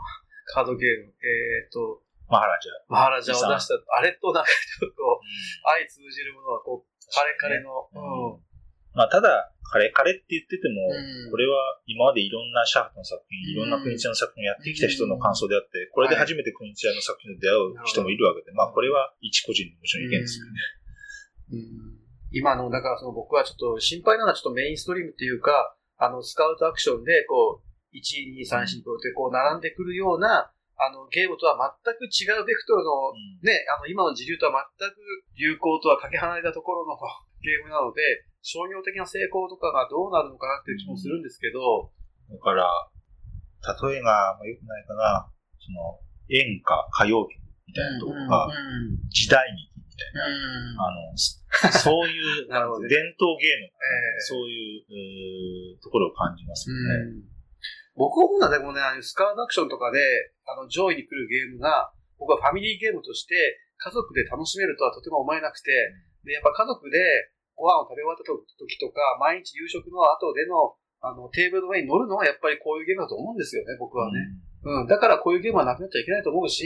[0.53, 2.73] カードゲーム、えっ、ー、と、マハラジャ。
[2.89, 5.21] マハラジャを出した、あれとなんかちょっと、
[5.65, 8.54] 相通じるものは、こう、カレカレの、うん。
[8.95, 10.87] まあ、ただ、カレカレって言ってても、
[11.31, 20.53] これは今までいろんなシャープの作品、いろんなクニチアの作品をやってきた人の感想であって、これで初めてクニチアの作品と出会う人もいるわけで、まあ、これは一個人のもちろん意見ですよね。
[22.31, 34.95] 今の、だからその僕はちょっと心配なのはちょっとメインストリームっていうか、あの、スカウトアクションで、こう、1、2、3、4、5ってこう並んでくるような、あの、ゲームとは全く違うベクトルの、ね、あの、今の時流とは全く
[35.39, 36.99] 流行とはかけ離れたところの
[37.43, 38.03] ゲームなので、
[38.45, 41.89] 商業的な成功とかがどうなるのかなっていう気もするんですけど。
[42.29, 42.69] だから、
[43.89, 45.97] 例えが、まあ、よくないかな、その、
[46.29, 48.53] 演歌、歌謡曲みたいなところが、
[49.09, 50.29] 時代劇みたいな、
[50.77, 52.45] あの、そういう、
[52.85, 53.73] 伝統芸能、
[54.29, 57.25] そういう、ところを感じますよね。
[57.97, 60.01] 僕思うのはでもね、スカーダクションとかで、
[60.45, 63.35] あの、上位に来るゲームが、僕はファミリーゲームとして、
[63.79, 65.71] 家族で楽しめるとはとても思えなくて、
[66.25, 66.99] で、やっぱ家族で
[67.57, 70.75] ご飯を食べ終わった時とか、毎日夕食の後での、
[71.05, 74.19] あの、テーブルの上に乗るのはやっぱりこういうゲームだと思うんですよね、僕はね。
[74.65, 74.87] うん。
[74.89, 76.65] だからこういうゲームはなくなっちゃいけないと思うし、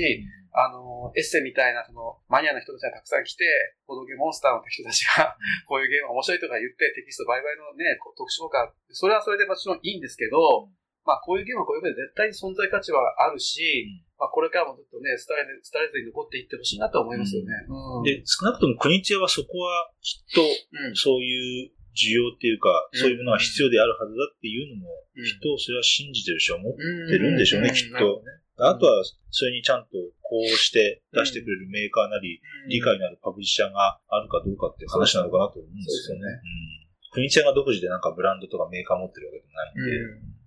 [0.54, 3.44] あの、エッセみたいな、その、マニアな人たちがたくさん来て、
[3.86, 5.36] ボドゲモンスターの人たちが、
[5.66, 10.70] こういうゲーム面白いとか言って、テキスト売買のね、特殊効果、それはそれでもちろんいいんですけど、
[11.04, 13.86] まあこういうゲームはこういうゲームで絶対に存在価値はあるし、
[14.18, 17.54] まあこれからもずっとね、伝え、伝えずに残っていってほしいなと思いますよね。
[18.04, 20.42] で、少なくとも国津屋はそこはきっと、
[20.94, 28.22] そういう需要っていうか、そういうものが必要であるはずだっていうのも、きっとそれは信じてるし思ってるんでしょうね、きっと。
[28.58, 36.22] あとは、それにちゃんとこうして出してくれるメーカーなり、理解のあるパブリッシャーがあるかどうかっていう話なのかなと思うんですよね。
[37.12, 40.37] 国津屋が独自でなんかブランドとかメーカー持ってるわけじゃないんで。